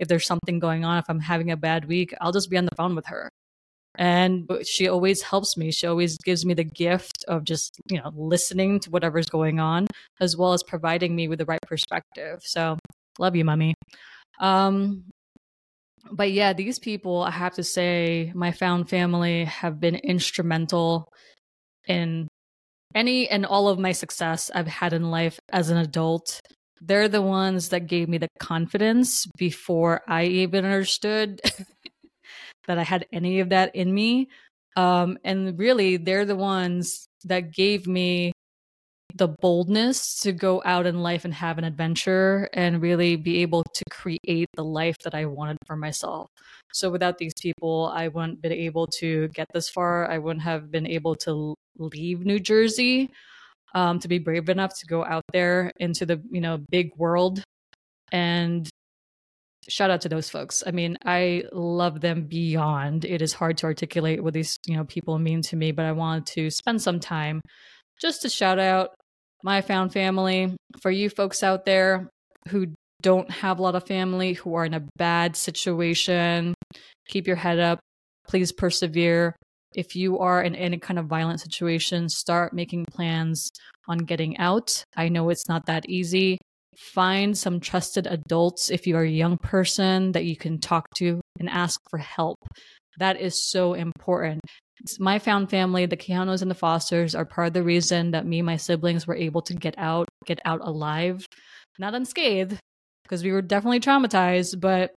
If 0.00 0.08
there's 0.08 0.26
something 0.26 0.58
going 0.58 0.84
on, 0.84 0.98
if 0.98 1.04
I'm 1.08 1.20
having 1.20 1.52
a 1.52 1.56
bad 1.56 1.84
week, 1.84 2.12
I'll 2.20 2.32
just 2.32 2.50
be 2.50 2.58
on 2.58 2.64
the 2.64 2.74
phone 2.76 2.96
with 2.96 3.06
her. 3.06 3.28
And 3.96 4.50
she 4.64 4.88
always 4.88 5.22
helps 5.22 5.56
me. 5.56 5.70
She 5.70 5.86
always 5.86 6.16
gives 6.18 6.44
me 6.44 6.54
the 6.54 6.64
gift 6.64 7.24
of 7.28 7.44
just, 7.44 7.78
you 7.90 7.98
know, 7.98 8.10
listening 8.16 8.80
to 8.80 8.90
whatever's 8.90 9.28
going 9.28 9.60
on, 9.60 9.86
as 10.18 10.36
well 10.36 10.54
as 10.54 10.62
providing 10.62 11.14
me 11.14 11.28
with 11.28 11.38
the 11.38 11.44
right 11.44 11.60
perspective. 11.68 12.40
So, 12.42 12.78
love 13.18 13.36
you, 13.36 13.44
mummy. 13.44 13.74
Um, 14.40 15.04
but 16.10 16.32
yeah, 16.32 16.52
these 16.52 16.78
people, 16.78 17.22
I 17.22 17.30
have 17.30 17.54
to 17.54 17.64
say, 17.64 18.32
my 18.34 18.52
found 18.52 18.88
family 18.88 19.44
have 19.44 19.80
been 19.80 19.94
instrumental 19.94 21.12
in 21.86 22.28
any 22.94 23.28
and 23.28 23.46
all 23.46 23.68
of 23.68 23.78
my 23.78 23.92
success 23.92 24.50
I've 24.54 24.66
had 24.66 24.92
in 24.92 25.10
life 25.10 25.38
as 25.50 25.70
an 25.70 25.78
adult. 25.78 26.40
They're 26.80 27.08
the 27.08 27.22
ones 27.22 27.68
that 27.68 27.86
gave 27.86 28.08
me 28.08 28.18
the 28.18 28.28
confidence 28.40 29.26
before 29.36 30.02
I 30.08 30.24
even 30.24 30.64
understood 30.64 31.40
that 32.66 32.78
I 32.78 32.82
had 32.82 33.06
any 33.12 33.40
of 33.40 33.50
that 33.50 33.74
in 33.74 33.94
me. 33.94 34.28
Um, 34.76 35.18
and 35.24 35.58
really, 35.58 35.96
they're 35.96 36.24
the 36.24 36.36
ones 36.36 37.06
that 37.24 37.52
gave 37.52 37.86
me 37.86 38.31
the 39.16 39.28
boldness 39.28 40.20
to 40.20 40.32
go 40.32 40.62
out 40.64 40.86
in 40.86 41.02
life 41.02 41.24
and 41.24 41.34
have 41.34 41.58
an 41.58 41.64
adventure 41.64 42.48
and 42.52 42.82
really 42.82 43.16
be 43.16 43.42
able 43.42 43.62
to 43.62 43.84
create 43.90 44.48
the 44.54 44.64
life 44.64 44.96
that 45.04 45.14
I 45.14 45.26
wanted 45.26 45.58
for 45.66 45.76
myself. 45.76 46.28
So 46.72 46.90
without 46.90 47.18
these 47.18 47.34
people, 47.40 47.92
I 47.94 48.08
wouldn't 48.08 48.42
been 48.42 48.52
able 48.52 48.86
to 48.98 49.28
get 49.28 49.48
this 49.52 49.68
far. 49.68 50.10
I 50.10 50.18
wouldn't 50.18 50.42
have 50.42 50.70
been 50.70 50.86
able 50.86 51.14
to 51.16 51.54
leave 51.78 52.24
New 52.24 52.40
Jersey 52.40 53.10
um, 53.74 53.98
to 54.00 54.08
be 54.08 54.18
brave 54.18 54.48
enough 54.48 54.78
to 54.80 54.86
go 54.86 55.04
out 55.04 55.24
there 55.32 55.72
into 55.78 56.06
the 56.06 56.20
you 56.30 56.40
know 56.40 56.58
big 56.70 56.92
world 56.96 57.42
and 58.12 58.68
shout 59.68 59.90
out 59.90 60.00
to 60.02 60.08
those 60.08 60.28
folks. 60.28 60.62
I 60.66 60.70
mean, 60.70 60.98
I 61.04 61.44
love 61.52 62.00
them 62.00 62.24
beyond. 62.24 63.04
It 63.04 63.22
is 63.22 63.32
hard 63.32 63.56
to 63.58 63.66
articulate 63.66 64.22
what 64.22 64.34
these, 64.34 64.56
you 64.66 64.76
know, 64.76 64.84
people 64.84 65.18
mean 65.18 65.40
to 65.42 65.56
me, 65.56 65.72
but 65.72 65.84
I 65.86 65.92
wanted 65.92 66.26
to 66.34 66.50
spend 66.50 66.82
some 66.82 66.98
time 67.00 67.40
just 68.00 68.22
to 68.22 68.28
shout 68.28 68.58
out 68.58 68.90
my 69.42 69.60
found 69.60 69.92
family 69.92 70.56
for 70.80 70.90
you 70.90 71.10
folks 71.10 71.42
out 71.42 71.64
there 71.64 72.08
who 72.48 72.68
don't 73.02 73.30
have 73.30 73.58
a 73.58 73.62
lot 73.62 73.74
of 73.74 73.86
family, 73.86 74.34
who 74.34 74.54
are 74.54 74.64
in 74.64 74.74
a 74.74 74.86
bad 74.96 75.36
situation. 75.36 76.54
Keep 77.08 77.26
your 77.26 77.36
head 77.36 77.58
up. 77.58 77.80
Please 78.28 78.52
persevere. 78.52 79.34
If 79.74 79.96
you 79.96 80.18
are 80.18 80.42
in 80.42 80.54
any 80.54 80.78
kind 80.78 80.98
of 80.98 81.06
violent 81.06 81.40
situation, 81.40 82.08
start 82.08 82.52
making 82.52 82.84
plans 82.92 83.50
on 83.88 83.98
getting 83.98 84.36
out. 84.38 84.84
I 84.96 85.08
know 85.08 85.30
it's 85.30 85.48
not 85.48 85.66
that 85.66 85.88
easy 85.88 86.38
find 86.76 87.36
some 87.36 87.60
trusted 87.60 88.06
adults 88.06 88.70
if 88.70 88.86
you 88.86 88.96
are 88.96 89.02
a 89.02 89.08
young 89.08 89.38
person 89.38 90.12
that 90.12 90.24
you 90.24 90.36
can 90.36 90.58
talk 90.58 90.86
to 90.96 91.20
and 91.38 91.48
ask 91.48 91.80
for 91.90 91.98
help. 91.98 92.38
That 92.98 93.20
is 93.20 93.42
so 93.42 93.74
important. 93.74 94.40
My 94.98 95.18
found 95.18 95.50
family, 95.50 95.86
the 95.86 95.96
Quijanos 95.96 96.42
and 96.42 96.50
the 96.50 96.56
Fosters, 96.56 97.14
are 97.14 97.24
part 97.24 97.48
of 97.48 97.52
the 97.52 97.62
reason 97.62 98.10
that 98.12 98.26
me 98.26 98.40
and 98.40 98.46
my 98.46 98.56
siblings 98.56 99.06
were 99.06 99.16
able 99.16 99.42
to 99.42 99.54
get 99.54 99.74
out, 99.78 100.08
get 100.26 100.40
out 100.44 100.60
alive, 100.62 101.26
not 101.78 101.94
unscathed, 101.94 102.58
because 103.04 103.22
we 103.22 103.32
were 103.32 103.42
definitely 103.42 103.80
traumatized, 103.80 104.60
but 104.60 104.92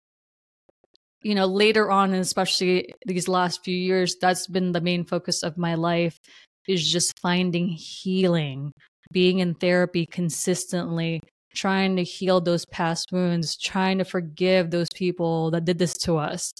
you 1.21 1.35
know, 1.35 1.45
later 1.45 1.89
on, 1.89 2.11
and 2.11 2.21
especially 2.21 2.93
these 3.05 3.27
last 3.27 3.63
few 3.63 3.75
years, 3.75 4.17
that's 4.19 4.47
been 4.47 4.73
the 4.73 4.81
main 4.81 5.05
focus 5.05 5.41
of 5.41 5.57
my 5.57 5.75
life 5.75 6.19
is 6.67 6.91
just 6.91 7.17
finding 7.19 7.69
healing, 7.69 8.71
being 9.11 9.39
in 9.39 9.53
therapy 9.53 10.05
consistently, 10.05 11.21
trying 11.55 11.95
to 11.95 12.03
heal 12.03 12.41
those 12.41 12.65
past 12.65 13.11
wounds, 13.11 13.57
trying 13.57 13.97
to 13.97 14.05
forgive 14.05 14.71
those 14.71 14.87
people 14.95 15.51
that 15.51 15.65
did 15.65 15.77
this 15.77 15.97
to 15.99 16.17
us. 16.17 16.53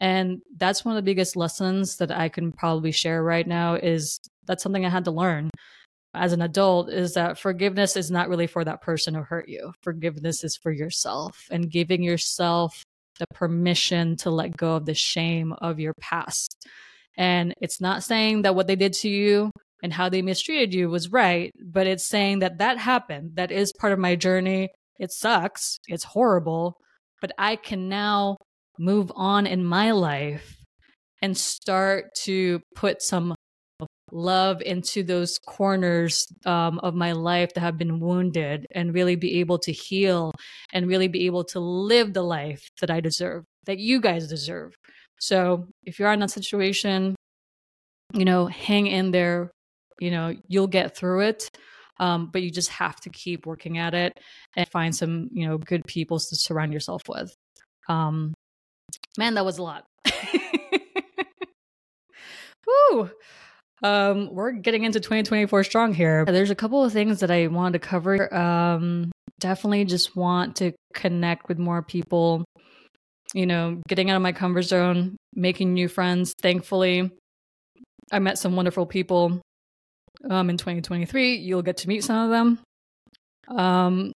And 0.00 0.40
that's 0.56 0.84
one 0.84 0.94
of 0.94 1.02
the 1.02 1.08
biggest 1.10 1.36
lessons 1.36 1.96
that 1.96 2.10
I 2.10 2.28
can 2.28 2.52
probably 2.52 2.92
share 2.92 3.22
right 3.22 3.46
now 3.46 3.74
is 3.74 4.18
that's 4.46 4.62
something 4.62 4.84
I 4.84 4.90
had 4.90 5.04
to 5.06 5.10
learn 5.10 5.50
as 6.16 6.32
an 6.32 6.42
adult 6.42 6.90
is 6.90 7.14
that 7.14 7.38
forgiveness 7.38 7.96
is 7.96 8.10
not 8.10 8.28
really 8.28 8.46
for 8.46 8.64
that 8.64 8.80
person 8.80 9.14
who 9.14 9.22
hurt 9.22 9.48
you. 9.48 9.72
Forgiveness 9.82 10.42
is 10.42 10.56
for 10.56 10.72
yourself 10.72 11.44
and 11.50 11.70
giving 11.70 12.02
yourself 12.02 12.82
the 13.18 13.26
permission 13.34 14.16
to 14.16 14.30
let 14.30 14.56
go 14.56 14.76
of 14.76 14.86
the 14.86 14.94
shame 14.94 15.52
of 15.60 15.78
your 15.78 15.94
past. 16.00 16.56
And 17.16 17.54
it's 17.60 17.80
not 17.80 18.02
saying 18.02 18.42
that 18.42 18.54
what 18.54 18.66
they 18.66 18.76
did 18.76 18.92
to 18.94 19.08
you 19.08 19.50
and 19.82 19.92
how 19.92 20.08
they 20.08 20.22
mistreated 20.22 20.74
you 20.74 20.88
was 20.88 21.12
right, 21.12 21.52
but 21.62 21.86
it's 21.86 22.06
saying 22.06 22.40
that 22.40 22.58
that 22.58 22.78
happened. 22.78 23.32
That 23.34 23.52
is 23.52 23.72
part 23.72 23.92
of 23.92 23.98
my 23.98 24.16
journey. 24.16 24.70
It 24.98 25.12
sucks. 25.12 25.78
It's 25.86 26.04
horrible, 26.04 26.78
but 27.20 27.32
I 27.38 27.56
can 27.56 27.88
now 27.88 28.38
move 28.78 29.10
on 29.14 29.46
in 29.46 29.64
my 29.64 29.90
life 29.90 30.56
and 31.22 31.36
start 31.36 32.14
to 32.14 32.60
put 32.74 33.02
some 33.02 33.34
love 34.12 34.62
into 34.62 35.02
those 35.02 35.38
corners 35.38 36.26
um, 36.44 36.78
of 36.80 36.94
my 36.94 37.12
life 37.12 37.52
that 37.54 37.60
have 37.60 37.76
been 37.76 37.98
wounded 37.98 38.66
and 38.70 38.94
really 38.94 39.16
be 39.16 39.40
able 39.40 39.58
to 39.58 39.72
heal 39.72 40.32
and 40.72 40.86
really 40.86 41.08
be 41.08 41.26
able 41.26 41.44
to 41.44 41.58
live 41.58 42.12
the 42.12 42.22
life 42.22 42.68
that 42.80 42.90
I 42.90 43.00
deserve, 43.00 43.44
that 43.64 43.78
you 43.78 44.00
guys 44.00 44.28
deserve. 44.28 44.74
So 45.18 45.66
if 45.84 45.98
you're 45.98 46.12
in 46.12 46.20
that 46.20 46.30
situation, 46.30 47.16
you 48.14 48.24
know, 48.24 48.46
hang 48.46 48.86
in 48.86 49.10
there, 49.10 49.50
you 50.00 50.10
know 50.10 50.34
you'll 50.48 50.66
get 50.66 50.96
through 50.96 51.20
it 51.20 51.50
um, 51.98 52.28
but 52.30 52.42
you 52.42 52.50
just 52.50 52.68
have 52.70 52.96
to 52.96 53.10
keep 53.10 53.46
working 53.46 53.78
at 53.78 53.94
it 53.94 54.18
and 54.54 54.68
find 54.68 54.94
some 54.94 55.28
you 55.32 55.46
know 55.46 55.58
good 55.58 55.84
people 55.86 56.18
to 56.18 56.36
surround 56.36 56.72
yourself 56.72 57.02
with 57.08 57.34
um, 57.88 58.34
man 59.18 59.34
that 59.34 59.44
was 59.44 59.58
a 59.58 59.62
lot 59.62 59.84
Woo! 62.66 63.10
Um, 63.82 64.34
we're 64.34 64.52
getting 64.52 64.84
into 64.84 65.00
2024 65.00 65.64
strong 65.64 65.94
here. 65.94 66.24
There's 66.24 66.50
a 66.50 66.54
couple 66.54 66.84
of 66.84 66.92
things 66.92 67.20
that 67.20 67.30
I 67.30 67.46
wanted 67.46 67.80
to 67.80 67.86
cover. 67.86 68.34
Um, 68.34 69.12
definitely 69.38 69.84
just 69.84 70.16
want 70.16 70.56
to 70.56 70.72
connect 70.94 71.48
with 71.48 71.58
more 71.58 71.82
people. 71.82 72.44
You 73.34 73.46
know, 73.46 73.82
getting 73.88 74.10
out 74.10 74.16
of 74.16 74.22
my 74.22 74.32
comfort 74.32 74.62
zone, 74.62 75.16
making 75.34 75.74
new 75.74 75.88
friends. 75.88 76.34
Thankfully, 76.40 77.10
I 78.10 78.18
met 78.18 78.38
some 78.38 78.56
wonderful 78.56 78.86
people 78.86 79.42
um, 80.30 80.48
in 80.48 80.56
2023. 80.56 81.36
You'll 81.36 81.62
get 81.62 81.78
to 81.78 81.88
meet 81.88 82.04
some 82.04 82.24
of 82.24 82.30
them. 82.30 82.60
Um, 83.48 84.12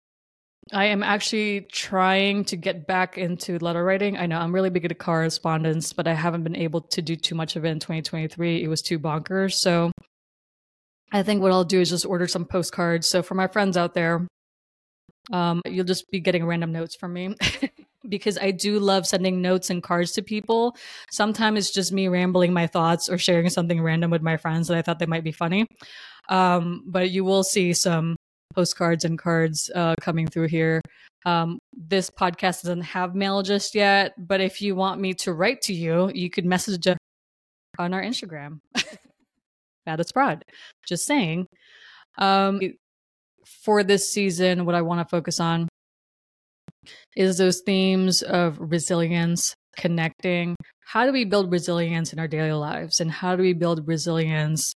I 0.72 0.86
am 0.86 1.02
actually 1.02 1.62
trying 1.62 2.44
to 2.46 2.56
get 2.56 2.86
back 2.86 3.18
into 3.18 3.58
letter 3.58 3.84
writing. 3.84 4.16
I 4.16 4.26
know 4.26 4.38
I'm 4.38 4.54
really 4.54 4.70
big 4.70 4.84
at 4.84 4.98
correspondence, 4.98 5.92
but 5.92 6.06
I 6.06 6.14
haven't 6.14 6.44
been 6.44 6.56
able 6.56 6.82
to 6.82 7.02
do 7.02 7.16
too 7.16 7.34
much 7.34 7.56
of 7.56 7.64
it 7.64 7.70
in 7.70 7.80
2023. 7.80 8.62
It 8.62 8.68
was 8.68 8.80
too 8.80 8.98
bonkers. 8.98 9.54
So 9.54 9.90
I 11.12 11.22
think 11.22 11.42
what 11.42 11.50
I'll 11.50 11.64
do 11.64 11.80
is 11.80 11.90
just 11.90 12.06
order 12.06 12.28
some 12.28 12.44
postcards. 12.44 13.08
So 13.08 13.22
for 13.22 13.34
my 13.34 13.48
friends 13.48 13.76
out 13.76 13.94
there, 13.94 14.28
um, 15.32 15.60
you'll 15.66 15.84
just 15.84 16.08
be 16.10 16.20
getting 16.20 16.46
random 16.46 16.72
notes 16.72 16.94
from 16.94 17.12
me. 17.14 17.34
because 18.08 18.38
I 18.38 18.50
do 18.50 18.78
love 18.78 19.06
sending 19.06 19.42
notes 19.42 19.70
and 19.70 19.82
cards 19.82 20.12
to 20.12 20.22
people. 20.22 20.76
Sometimes 21.10 21.58
it's 21.58 21.70
just 21.72 21.92
me 21.92 22.08
rambling 22.08 22.52
my 22.52 22.66
thoughts 22.66 23.08
or 23.08 23.18
sharing 23.18 23.50
something 23.50 23.82
random 23.82 24.10
with 24.10 24.22
my 24.22 24.36
friends 24.36 24.68
that 24.68 24.78
I 24.78 24.82
thought 24.82 24.98
they 24.98 25.06
might 25.06 25.24
be 25.24 25.32
funny. 25.32 25.66
Um, 26.28 26.84
but 26.86 27.10
you 27.10 27.24
will 27.24 27.42
see 27.42 27.72
some 27.72 28.16
postcards 28.54 29.04
and 29.04 29.18
cards 29.18 29.70
uh, 29.74 29.94
coming 30.00 30.26
through 30.26 30.48
here. 30.48 30.80
Um, 31.26 31.58
this 31.72 32.10
podcast 32.10 32.62
doesn't 32.62 32.80
have 32.82 33.14
mail 33.14 33.42
just 33.42 33.74
yet, 33.74 34.14
but 34.16 34.40
if 34.40 34.62
you 34.62 34.74
want 34.74 35.00
me 35.00 35.14
to 35.14 35.32
write 35.32 35.60
to 35.62 35.74
you, 35.74 36.10
you 36.14 36.30
could 36.30 36.46
message 36.46 36.86
us 36.86 36.96
on 37.78 37.92
our 37.94 38.02
Instagram. 38.02 38.60
It's 39.98 40.12
broad. 40.12 40.44
Just 40.86 41.04
saying. 41.04 41.48
Um, 42.18 42.60
for 43.44 43.82
this 43.82 44.12
season, 44.12 44.64
what 44.64 44.76
I 44.76 44.82
want 44.82 45.00
to 45.00 45.10
focus 45.10 45.40
on 45.40 45.68
is 47.16 47.38
those 47.38 47.60
themes 47.60 48.22
of 48.22 48.56
resilience, 48.60 49.54
connecting. 49.76 50.54
How 50.84 51.06
do 51.06 51.12
we 51.12 51.24
build 51.24 51.50
resilience 51.50 52.12
in 52.12 52.18
our 52.18 52.28
daily 52.28 52.52
lives? 52.52 53.00
And 53.00 53.10
how 53.10 53.36
do 53.36 53.42
we 53.42 53.52
build 53.52 53.86
resilience 53.88 54.74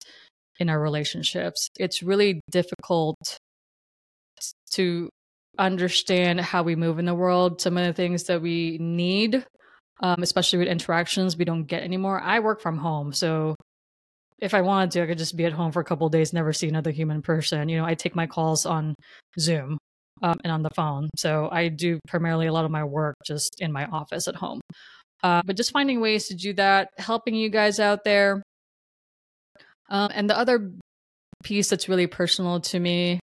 in 0.59 0.69
our 0.69 0.79
relationships? 0.79 1.67
It's 1.77 2.01
really 2.01 2.41
difficult 2.49 3.38
to 4.75 5.09
understand 5.57 6.41
how 6.41 6.63
we 6.63 6.75
move 6.75 6.99
in 6.99 7.05
the 7.05 7.13
world, 7.13 7.62
some 7.62 7.77
of 7.77 7.86
the 7.86 7.93
things 7.93 8.23
that 8.25 8.41
we 8.41 8.77
need, 8.79 9.45
um, 10.01 10.23
especially 10.23 10.59
with 10.59 10.67
interactions 10.67 11.38
we 11.38 11.45
don't 11.45 11.65
get 11.65 11.83
anymore. 11.83 12.19
I 12.19 12.39
work 12.39 12.62
from 12.62 12.77
home, 12.77 13.13
so 13.13 13.55
if 14.39 14.53
I 14.53 14.62
wanted 14.62 14.91
to, 14.91 15.03
I 15.03 15.07
could 15.07 15.17
just 15.17 15.38
be 15.38 15.45
at 15.45 15.53
home 15.53 15.71
for 15.71 15.79
a 15.79 15.86
couple 15.86 16.09
days, 16.09 16.33
never 16.33 16.53
see 16.53 16.67
another 16.67 16.91
human 16.91 17.21
person. 17.21 17.69
You 17.69 17.77
know, 17.77 17.86
I 17.86 17.93
take 17.93 18.15
my 18.15 18.27
calls 18.27 18.65
on 18.65 18.95
Zoom 19.39 19.77
um, 20.21 20.36
and 20.43 20.51
on 20.51 20.63
the 20.63 20.71
phone, 20.75 21.09
so 21.15 21.49
I 21.51 21.69
do 21.69 21.99
primarily 22.07 22.47
a 22.47 22.53
lot 22.53 22.65
of 22.65 22.71
my 22.71 22.83
work 22.83 23.15
just 23.25 23.62
in 23.62 23.71
my 23.71 23.86
office 23.86 24.27
at 24.27 24.36
home. 24.36 24.59
Uh, 25.21 25.41
but 25.45 25.55
just 25.55 25.71
finding 25.71 26.01
ways 26.01 26.27
to 26.27 26.36
do 26.36 26.51
that, 26.53 26.89
helping 26.97 27.36
you 27.36 27.49
guys 27.49 27.79
out 27.79 28.03
there. 28.03 28.43
Um, 29.89 30.09
and 30.13 30.29
the 30.29 30.38
other 30.38 30.71
piece 31.43 31.69
that's 31.69 31.88
really 31.88 32.07
personal 32.07 32.59
to 32.59 32.79
me 32.79 33.19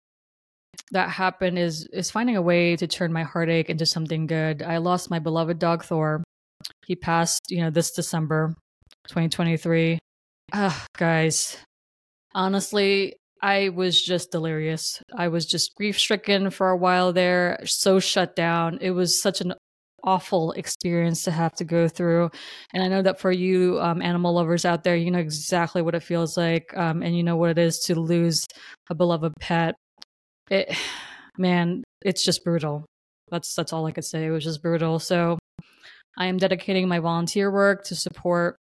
that 0.93 1.11
happened 1.11 1.59
is 1.59 1.87
is 1.93 2.11
finding 2.11 2.37
a 2.37 2.43
way 2.43 2.77
to 2.77 2.87
turn 2.87 3.13
my 3.13 3.23
heartache 3.23 3.71
into 3.71 3.87
something 3.87 4.27
good. 4.27 4.63
I 4.63 4.79
lost 4.79 5.11
my 5.11 5.19
beloved 5.19 5.59
dog 5.59 5.85
Thor. 5.85 6.23
He 6.87 6.97
passed, 6.97 7.43
you 7.49 7.63
know, 7.63 7.71
this 7.71 7.93
December, 7.93 8.55
2023. 9.09 9.99
Ugh, 10.53 10.87
guys, 10.97 11.57
honestly, 12.35 13.17
I 13.43 13.71
was 13.71 14.03
just 14.03 14.33
delirious. 14.33 15.03
I 15.17 15.29
was 15.29 15.47
just 15.47 15.75
grief 15.77 15.99
stricken 15.99 16.51
for 16.51 16.71
a 16.71 16.77
while 16.77 17.13
there, 17.13 17.61
so 17.65 18.01
shut 18.01 18.37
down. 18.37 18.79
It 18.81 18.91
was 18.91 19.21
such 19.21 19.41
an 19.41 19.55
awful 20.03 20.53
experience 20.53 21.23
to 21.25 21.31
have 21.31 21.55
to 21.55 21.65
go 21.65 21.89
through. 21.89 22.31
And 22.73 22.83
I 22.83 22.89
know 22.89 23.03
that 23.03 23.21
for 23.21 23.31
you 23.31 23.79
um, 23.81 24.03
animal 24.03 24.35
lovers 24.35 24.65
out 24.65 24.85
there, 24.85 24.97
you 24.97 25.11
know 25.11 25.19
exactly 25.19 25.83
what 25.83 25.95
it 25.95 26.03
feels 26.03 26.37
like, 26.37 26.77
um, 26.77 27.03
and 27.03 27.17
you 27.17 27.23
know 27.23 27.37
what 27.37 27.51
it 27.51 27.59
is 27.59 27.79
to 27.81 27.95
lose 27.99 28.47
a 28.91 28.95
beloved 28.95 29.33
pet. 29.41 29.75
It, 30.51 30.77
man, 31.39 31.85
it's 32.03 32.25
just 32.25 32.45
brutal. 32.45 32.85
That's 33.31 33.55
that's 33.55 33.73
all 33.73 33.87
I 33.87 33.93
could 33.93 34.05
say. 34.05 34.27
It 34.27 34.31
was 34.31 34.45
just 34.45 34.63
brutal. 34.63 34.99
So 34.99 35.39
I 36.19 36.27
am 36.27 36.37
dedicating 36.37 36.89
my 36.89 36.99
volunteer 36.99 37.51
work 37.51 37.85
to 37.85 37.95
support 37.95 38.57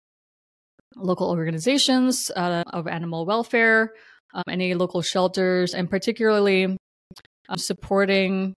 local 0.97 1.31
organizations 1.31 2.31
uh, 2.35 2.65
of 2.73 2.89
animal 2.89 3.27
welfare, 3.27 3.93
um, 4.35 4.43
any 4.49 4.75
local 4.75 5.03
shelters, 5.03 5.75
and 5.75 5.89
particularly 5.89 6.65
um, 6.65 7.59
supporting 7.59 8.55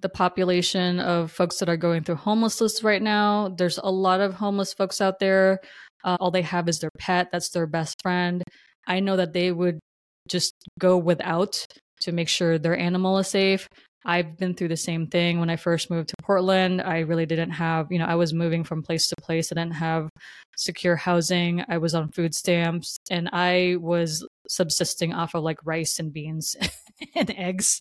the 0.00 0.08
population 0.08 1.00
of 1.00 1.32
folks 1.32 1.58
that 1.58 1.68
are 1.68 1.76
going 1.76 2.04
through 2.04 2.14
homelessness 2.14 2.84
right 2.84 3.02
now. 3.02 3.48
There's 3.48 3.78
a 3.78 3.90
lot 3.90 4.20
of 4.20 4.34
homeless 4.34 4.72
folks 4.72 5.00
out 5.00 5.18
there. 5.18 5.58
Uh, 6.04 6.16
all 6.20 6.30
they 6.30 6.42
have 6.42 6.68
is 6.68 6.78
their 6.78 6.90
pet, 6.98 7.30
that's 7.32 7.50
their 7.50 7.66
best 7.66 8.00
friend. 8.02 8.44
I 8.86 9.00
know 9.00 9.16
that 9.16 9.32
they 9.32 9.50
would 9.50 9.80
just 10.28 10.54
go 10.78 10.96
without 10.96 11.66
to 12.00 12.12
make 12.12 12.28
sure 12.28 12.58
their 12.58 12.76
animal 12.76 13.18
is 13.18 13.28
safe. 13.28 13.68
I've 14.04 14.38
been 14.38 14.54
through 14.54 14.68
the 14.68 14.76
same 14.76 15.08
thing 15.08 15.40
when 15.40 15.50
I 15.50 15.56
first 15.56 15.90
moved 15.90 16.10
to 16.10 16.14
Portland. 16.22 16.80
I 16.80 17.00
really 17.00 17.26
didn't 17.26 17.50
have, 17.50 17.88
you 17.90 17.98
know, 17.98 18.06
I 18.06 18.14
was 18.14 18.32
moving 18.32 18.64
from 18.64 18.82
place 18.82 19.08
to 19.08 19.16
place. 19.20 19.50
I 19.50 19.56
didn't 19.56 19.74
have 19.74 20.08
secure 20.56 20.96
housing. 20.96 21.64
I 21.68 21.78
was 21.78 21.94
on 21.94 22.12
food 22.12 22.34
stamps 22.34 22.98
and 23.10 23.28
I 23.32 23.76
was 23.80 24.26
subsisting 24.48 25.12
off 25.12 25.34
of 25.34 25.42
like 25.42 25.58
rice 25.64 25.98
and 25.98 26.12
beans 26.12 26.56
and 27.14 27.30
eggs 27.36 27.80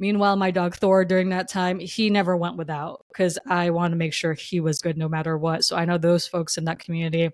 Meanwhile, 0.00 0.36
my 0.36 0.50
dog 0.50 0.74
Thor 0.74 1.04
during 1.04 1.28
that 1.30 1.48
time, 1.48 1.78
he 1.78 2.10
never 2.10 2.36
went 2.36 2.56
without 2.56 3.04
because 3.08 3.38
I 3.46 3.70
wanted 3.70 3.90
to 3.90 3.96
make 3.96 4.12
sure 4.12 4.34
he 4.34 4.60
was 4.60 4.80
good 4.80 4.98
no 4.98 5.08
matter 5.08 5.38
what. 5.38 5.64
So 5.64 5.76
I 5.76 5.84
know 5.84 5.98
those 5.98 6.26
folks 6.26 6.58
in 6.58 6.64
that 6.64 6.80
community 6.80 7.30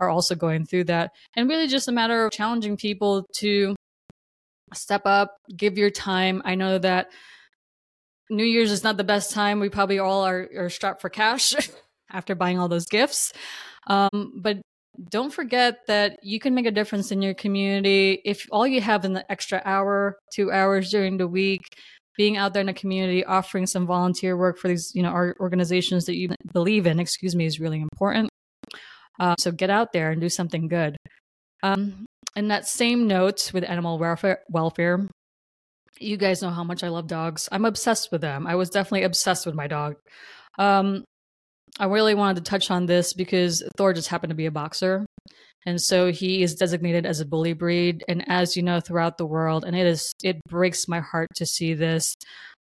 are 0.00 0.08
also 0.08 0.36
going 0.36 0.64
through 0.64 0.84
that. 0.84 1.10
And 1.34 1.48
really 1.48 1.66
just 1.66 1.88
a 1.88 1.92
matter 1.92 2.24
of 2.24 2.32
challenging 2.32 2.76
people 2.76 3.26
to 3.36 3.74
step 4.74 5.02
up, 5.04 5.36
give 5.56 5.78
your 5.78 5.90
time. 5.90 6.42
I 6.44 6.54
know 6.54 6.78
that 6.78 7.08
New 8.30 8.44
Year's 8.44 8.70
is 8.70 8.84
not 8.84 8.96
the 8.96 9.04
best 9.04 9.32
time. 9.32 9.60
We 9.60 9.68
probably 9.68 9.98
all 9.98 10.22
are, 10.22 10.48
are 10.56 10.70
strapped 10.70 11.00
for 11.00 11.08
cash 11.08 11.54
after 12.12 12.34
buying 12.34 12.58
all 12.58 12.68
those 12.68 12.86
gifts. 12.86 13.32
Um, 13.86 14.32
but 14.36 14.58
don't 15.10 15.32
forget 15.32 15.78
that 15.86 16.18
you 16.22 16.40
can 16.40 16.54
make 16.54 16.66
a 16.66 16.70
difference 16.70 17.12
in 17.12 17.22
your 17.22 17.34
community 17.34 18.20
if 18.24 18.46
all 18.50 18.66
you 18.66 18.80
have 18.80 19.04
in 19.04 19.12
the 19.12 19.30
extra 19.30 19.62
hour, 19.64 20.18
two 20.32 20.50
hours 20.50 20.90
during 20.90 21.16
the 21.16 21.28
week, 21.28 21.62
being 22.16 22.36
out 22.36 22.52
there 22.52 22.60
in 22.60 22.66
the 22.66 22.72
community, 22.72 23.24
offering 23.24 23.66
some 23.66 23.86
volunteer 23.86 24.36
work 24.36 24.58
for 24.58 24.68
these, 24.68 24.90
you 24.94 25.02
know, 25.02 25.10
our 25.10 25.36
organizations 25.38 26.04
that 26.06 26.16
you 26.16 26.28
believe 26.52 26.86
in, 26.86 26.98
excuse 26.98 27.36
me, 27.36 27.46
is 27.46 27.60
really 27.60 27.80
important. 27.80 28.28
Uh, 29.20 29.36
so 29.38 29.52
get 29.52 29.70
out 29.70 29.92
there 29.92 30.10
and 30.10 30.20
do 30.20 30.28
something 30.28 30.68
good. 30.68 30.96
Um, 31.62 32.06
and 32.38 32.52
that 32.52 32.68
same 32.68 33.08
note 33.08 33.50
with 33.52 33.64
animal 33.64 33.98
welfare, 33.98 34.38
welfare, 34.48 35.08
you 35.98 36.16
guys 36.16 36.40
know 36.40 36.50
how 36.50 36.62
much 36.62 36.84
I 36.84 36.88
love 36.88 37.08
dogs. 37.08 37.48
I'm 37.50 37.64
obsessed 37.64 38.12
with 38.12 38.20
them. 38.20 38.46
I 38.46 38.54
was 38.54 38.70
definitely 38.70 39.02
obsessed 39.02 39.44
with 39.44 39.56
my 39.56 39.66
dog. 39.66 39.96
Um, 40.56 41.02
I 41.80 41.86
really 41.86 42.14
wanted 42.14 42.44
to 42.44 42.48
touch 42.48 42.70
on 42.70 42.86
this 42.86 43.12
because 43.12 43.64
Thor 43.76 43.92
just 43.92 44.06
happened 44.06 44.30
to 44.30 44.36
be 44.36 44.46
a 44.46 44.52
boxer. 44.52 45.04
And 45.66 45.80
so 45.80 46.12
he 46.12 46.44
is 46.44 46.54
designated 46.54 47.06
as 47.06 47.18
a 47.18 47.26
bully 47.26 47.54
breed. 47.54 48.04
And 48.06 48.24
as 48.28 48.56
you 48.56 48.62
know, 48.62 48.78
throughout 48.78 49.18
the 49.18 49.26
world, 49.26 49.64
and 49.64 49.74
it 49.74 49.88
is, 49.88 50.12
it 50.22 50.36
breaks 50.48 50.86
my 50.86 51.00
heart 51.00 51.26
to 51.34 51.44
see 51.44 51.74
this. 51.74 52.14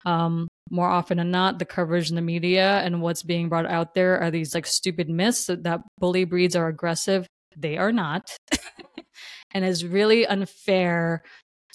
Um, 0.06 0.48
more 0.70 0.88
often 0.88 1.18
than 1.18 1.30
not, 1.30 1.58
the 1.58 1.66
coverage 1.66 2.08
in 2.08 2.16
the 2.16 2.22
media 2.22 2.78
and 2.78 3.02
what's 3.02 3.22
being 3.22 3.50
brought 3.50 3.66
out 3.66 3.92
there 3.92 4.18
are 4.18 4.30
these 4.30 4.54
like 4.54 4.64
stupid 4.64 5.10
myths 5.10 5.44
that, 5.44 5.64
that 5.64 5.82
bully 5.98 6.24
breeds 6.24 6.56
are 6.56 6.68
aggressive. 6.68 7.26
They 7.54 7.76
are 7.76 7.92
not. 7.92 8.34
and 9.52 9.64
it's 9.64 9.84
really 9.84 10.26
unfair 10.26 11.22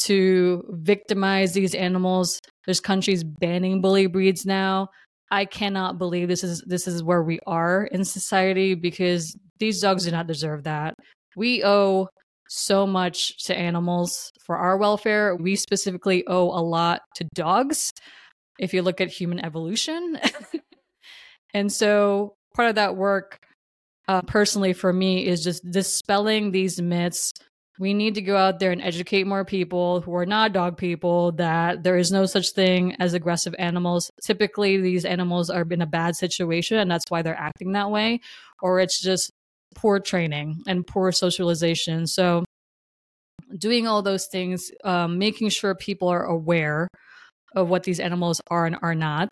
to 0.01 0.63
victimize 0.69 1.53
these 1.53 1.75
animals. 1.75 2.41
There's 2.65 2.79
countries 2.79 3.23
banning 3.23 3.81
bully 3.81 4.07
breeds 4.07 4.45
now. 4.45 4.89
I 5.31 5.45
cannot 5.45 5.97
believe 5.97 6.27
this 6.27 6.43
is 6.43 6.61
this 6.67 6.87
is 6.87 7.03
where 7.03 7.23
we 7.23 7.39
are 7.47 7.85
in 7.85 8.05
society 8.05 8.75
because 8.75 9.35
these 9.59 9.81
dogs 9.81 10.05
do 10.05 10.11
not 10.11 10.27
deserve 10.27 10.63
that. 10.63 10.93
We 11.35 11.63
owe 11.63 12.07
so 12.49 12.85
much 12.85 13.43
to 13.45 13.57
animals 13.57 14.31
for 14.45 14.57
our 14.57 14.77
welfare. 14.77 15.35
We 15.35 15.55
specifically 15.55 16.23
owe 16.27 16.49
a 16.49 16.61
lot 16.61 17.01
to 17.15 17.25
dogs 17.33 17.91
if 18.59 18.73
you 18.73 18.83
look 18.83 19.01
at 19.01 19.09
human 19.09 19.43
evolution. 19.43 20.19
and 21.53 21.71
so 21.71 22.35
part 22.55 22.69
of 22.69 22.75
that 22.75 22.95
work 22.95 23.39
uh, 24.07 24.21
personally 24.21 24.73
for 24.73 24.93
me 24.93 25.25
is 25.25 25.43
just 25.43 25.63
dispelling 25.71 26.51
these 26.51 26.81
myths 26.81 27.33
we 27.79 27.93
need 27.93 28.15
to 28.15 28.21
go 28.21 28.37
out 28.37 28.59
there 28.59 28.71
and 28.71 28.81
educate 28.81 29.25
more 29.25 29.43
people 29.43 30.01
who 30.01 30.15
are 30.15 30.25
not 30.25 30.53
dog 30.53 30.77
people 30.77 31.31
that 31.33 31.83
there 31.83 31.97
is 31.97 32.11
no 32.11 32.25
such 32.25 32.51
thing 32.51 32.95
as 32.99 33.13
aggressive 33.13 33.55
animals. 33.57 34.11
Typically, 34.23 34.77
these 34.77 35.05
animals 35.05 35.49
are 35.49 35.65
in 35.69 35.81
a 35.81 35.87
bad 35.87 36.15
situation 36.15 36.77
and 36.77 36.89
that's 36.89 37.05
why 37.09 37.21
they're 37.21 37.39
acting 37.39 37.71
that 37.71 37.89
way, 37.89 38.19
or 38.61 38.79
it's 38.79 39.01
just 39.01 39.31
poor 39.75 39.99
training 39.99 40.61
and 40.67 40.85
poor 40.85 41.11
socialization. 41.11 42.05
So, 42.05 42.45
doing 43.57 43.87
all 43.87 44.01
those 44.01 44.27
things, 44.27 44.71
um, 44.83 45.17
making 45.17 45.49
sure 45.49 45.73
people 45.73 46.07
are 46.09 46.25
aware 46.25 46.87
of 47.55 47.69
what 47.69 47.83
these 47.83 47.99
animals 47.99 48.39
are 48.49 48.65
and 48.65 48.77
are 48.81 48.95
not. 48.95 49.31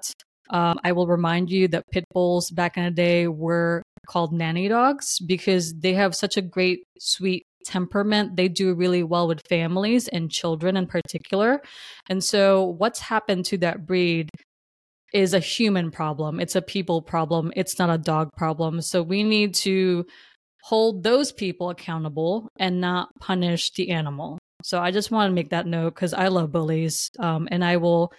Um, 0.50 0.80
I 0.84 0.92
will 0.92 1.08
remind 1.08 1.50
you 1.50 1.68
that 1.70 1.86
pit 1.92 2.04
bulls 2.14 2.50
back 2.52 2.76
in 2.76 2.84
the 2.84 2.92
day 2.92 3.28
were 3.28 3.84
called 4.08 4.34
nanny 4.34 4.68
dogs 4.68 5.20
because 5.20 5.74
they 5.74 5.94
have 5.94 6.16
such 6.16 6.38
a 6.38 6.42
great, 6.42 6.84
sweet 7.00 7.46
temperament. 7.66 8.36
They 8.36 8.48
do 8.48 8.74
really 8.74 9.04
well 9.04 9.28
with 9.28 9.46
families 9.48 10.08
and 10.08 10.32
children 10.32 10.78
in 10.78 10.88
particular. 10.88 11.62
And 12.10 12.24
so, 12.24 12.64
what's 12.66 13.00
happened 13.00 13.46
to 13.46 13.58
that 13.60 13.86
breed 13.86 14.30
is 15.14 15.34
a 15.34 15.40
human 15.40 15.92
problem. 15.92 16.40
It's 16.40 16.56
a 16.56 16.62
people 16.62 17.02
problem. 17.02 17.52
It's 17.56 17.78
not 17.78 17.90
a 17.90 17.98
dog 17.98 18.30
problem. 18.38 18.82
So, 18.82 19.04
we 19.04 19.24
need 19.24 19.54
to 19.56 20.06
hold 20.64 21.04
those 21.04 21.32
people 21.32 21.70
accountable 21.70 22.48
and 22.58 22.82
not 22.82 23.10
punish 23.20 23.72
the 23.72 23.92
animal. 23.92 24.38
So, 24.64 24.80
I 24.80 24.92
just 24.92 25.12
want 25.12 25.30
to 25.30 25.36
make 25.36 25.50
that 25.50 25.68
note 25.68 25.96
because 25.96 26.14
I 26.14 26.28
love 26.28 26.52
bullies 26.52 27.10
um, 27.20 27.48
and 27.52 27.64
I 27.64 27.78
will 27.78 28.12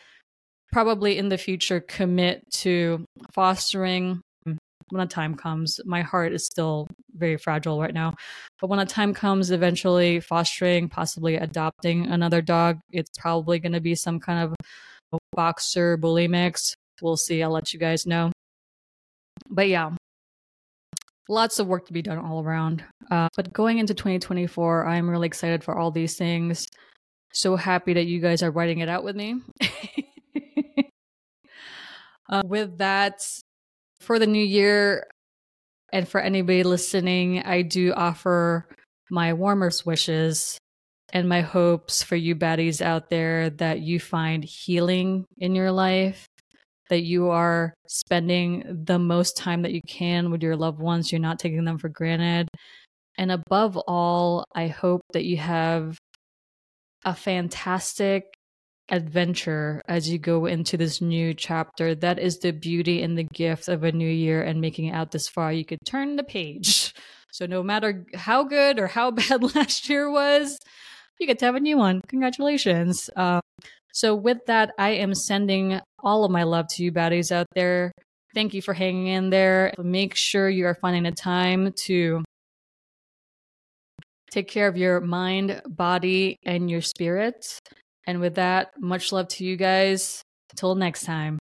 probably 0.73 1.19
in 1.19 1.29
the 1.29 1.39
future 1.39 1.81
commit 1.81 2.43
to 2.51 3.05
fostering 3.35 4.23
when 4.93 5.01
the 5.01 5.07
time 5.07 5.35
comes, 5.35 5.81
my 5.87 6.03
heart 6.03 6.35
is 6.35 6.45
still 6.45 6.87
very 7.23 7.37
fragile 7.37 7.81
right 7.81 7.95
now. 7.95 8.15
But 8.61 8.69
when 8.69 8.81
a 8.81 8.87
time 8.87 9.15
comes, 9.15 9.51
eventually 9.51 10.19
fostering, 10.21 10.89
possibly 10.89 11.37
adopting 11.37 12.07
another 12.07 12.43
dog, 12.43 12.81
it's 12.91 13.17
probably 13.17 13.61
going 13.61 13.73
to 13.73 13.81
be 13.81 13.95
some 13.95 14.19
kind 14.19 14.53
of 15.13 15.19
boxer 15.33 15.97
bully 15.97 16.27
mix. 16.27 16.75
We'll 17.01 17.17
see. 17.17 17.43
I'll 17.43 17.51
let 17.51 17.73
you 17.73 17.79
guys 17.79 18.07
know. 18.07 18.33
But 19.49 19.69
yeah, 19.69 19.91
lots 21.29 21.59
of 21.59 21.67
work 21.67 21.87
to 21.87 21.93
be 21.93 22.03
done 22.03 22.19
all 22.19 22.43
around. 22.43 22.85
Uh, 23.11 23.29
but 23.37 23.53
going 23.53 23.79
into 23.79 23.95
2024, 23.95 24.87
I'm 24.87 25.09
really 25.09 25.27
excited 25.27 25.63
for 25.63 25.77
all 25.77 25.91
these 25.91 26.17
things. 26.17 26.67
So 27.33 27.57
happy 27.57 27.95
that 27.95 28.07
you 28.07 28.21
guys 28.21 28.43
are 28.43 28.51
writing 28.51 28.81
it 28.81 28.89
out 28.89 29.05
with 29.05 29.17
me. 29.17 29.41
uh, 32.29 32.43
with 32.45 32.79
that, 32.79 33.23
for 34.01 34.19
the 34.19 34.27
new 34.27 34.45
year 34.45 35.07
and 35.93 36.09
for 36.09 36.21
anybody 36.21 36.63
listening, 36.63 37.43
I 37.43 37.63
do 37.63 37.93
offer 37.93 38.67
my 39.11 39.35
warmest 39.35 39.85
wishes 39.85 40.59
and 41.13 41.29
my 41.29 41.43
hopes 41.43 42.03
for 42.03 42.17
you 42.17 42.35
baddies 42.35 42.81
out 42.81 43.11
there 43.11 43.51
that 43.51 43.81
you 43.81 44.01
find 44.01 44.43
healing 44.43 45.27
in 45.37 45.55
your 45.55 45.71
life, 45.71 46.27
that 46.89 47.03
you 47.03 47.29
are 47.29 47.75
spending 47.87 48.85
the 48.85 48.99
most 48.99 49.37
time 49.37 49.63
that 49.63 49.73
you 49.73 49.83
can 49.87 50.31
with 50.31 50.43
your 50.43 50.57
loved 50.57 50.81
ones, 50.81 51.13
you're 51.13 51.21
not 51.21 51.39
taking 51.39 51.65
them 51.65 51.77
for 51.77 51.91
granted. 51.91 52.49
And 53.19 53.31
above 53.31 53.77
all, 53.77 54.45
I 54.55 54.69
hope 54.69 55.03
that 55.13 55.25
you 55.25 55.37
have 55.37 55.99
a 57.05 57.15
fantastic 57.15 58.25
adventure 58.93 59.83
as 59.89 60.09
you 60.09 60.19
go 60.19 60.47
into 60.47 60.77
this 60.77 61.01
new 61.01 61.35
chapter. 61.35 61.95
That 61.95 62.19
is 62.19 62.39
the 62.39 62.53
beauty 62.53 63.03
and 63.03 63.19
the 63.19 63.25
gift 63.25 63.69
of 63.69 63.83
a 63.83 63.91
new 63.91 64.09
year 64.09 64.43
and 64.43 64.61
making 64.61 64.87
it 64.87 64.93
out 64.93 65.11
this 65.11 65.27
far. 65.27 65.53
You 65.53 65.65
could 65.65 65.79
turn 65.85 66.17
the 66.17 66.23
page. 66.23 66.95
So 67.33 67.47
no 67.47 67.63
matter 67.63 68.05
how 68.15 68.45
good 68.45 68.79
or 68.79 68.87
how 68.87 69.11
bad 69.23 69.55
last 69.55 69.89
year 69.89 70.11
was, 70.11 70.59
you 71.19 71.27
get 71.27 71.39
to 71.41 71.47
have 71.47 71.55
a 71.55 71.61
new 71.61 71.79
one. 71.79 72.03
Congratulations. 72.07 73.09
Um, 73.17 73.41
so 73.93 74.15
with 74.15 74.39
that, 74.47 74.73
I 74.79 74.91
am 74.91 75.15
sending 75.15 75.81
all 76.03 76.25
of 76.25 76.31
my 76.31 76.43
love 76.43 76.67
to 76.73 76.85
you 76.85 76.93
baddies 76.93 77.33
out 77.33 77.47
there. 77.55 77.93
Thank 78.35 78.55
you 78.55 78.63
for 78.63 78.75
hanging 78.75 79.09
in 79.09 79.31
there. 79.31 79.73
Make 79.79 80.15
sure 80.15 80.49
you 80.49 80.67
are 80.67 80.75
finding 80.75 81.07
a 81.07 81.13
time 81.13 81.73
to 81.85 82.23
take 84.31 84.49
care 84.49 84.67
of 84.67 84.79
your 84.79 85.01
mind, 85.01 85.61
body, 85.69 86.37
and 86.45 86.71
your 86.71 86.81
spirit. 86.81 87.59
And 88.07 88.21
with 88.21 88.35
that, 88.35 88.73
much 88.81 89.13
love 89.13 89.29
to 89.29 89.45
you 89.45 89.57
guys. 89.57 90.23
Until 90.51 90.75
next 90.75 91.05
time. 91.05 91.39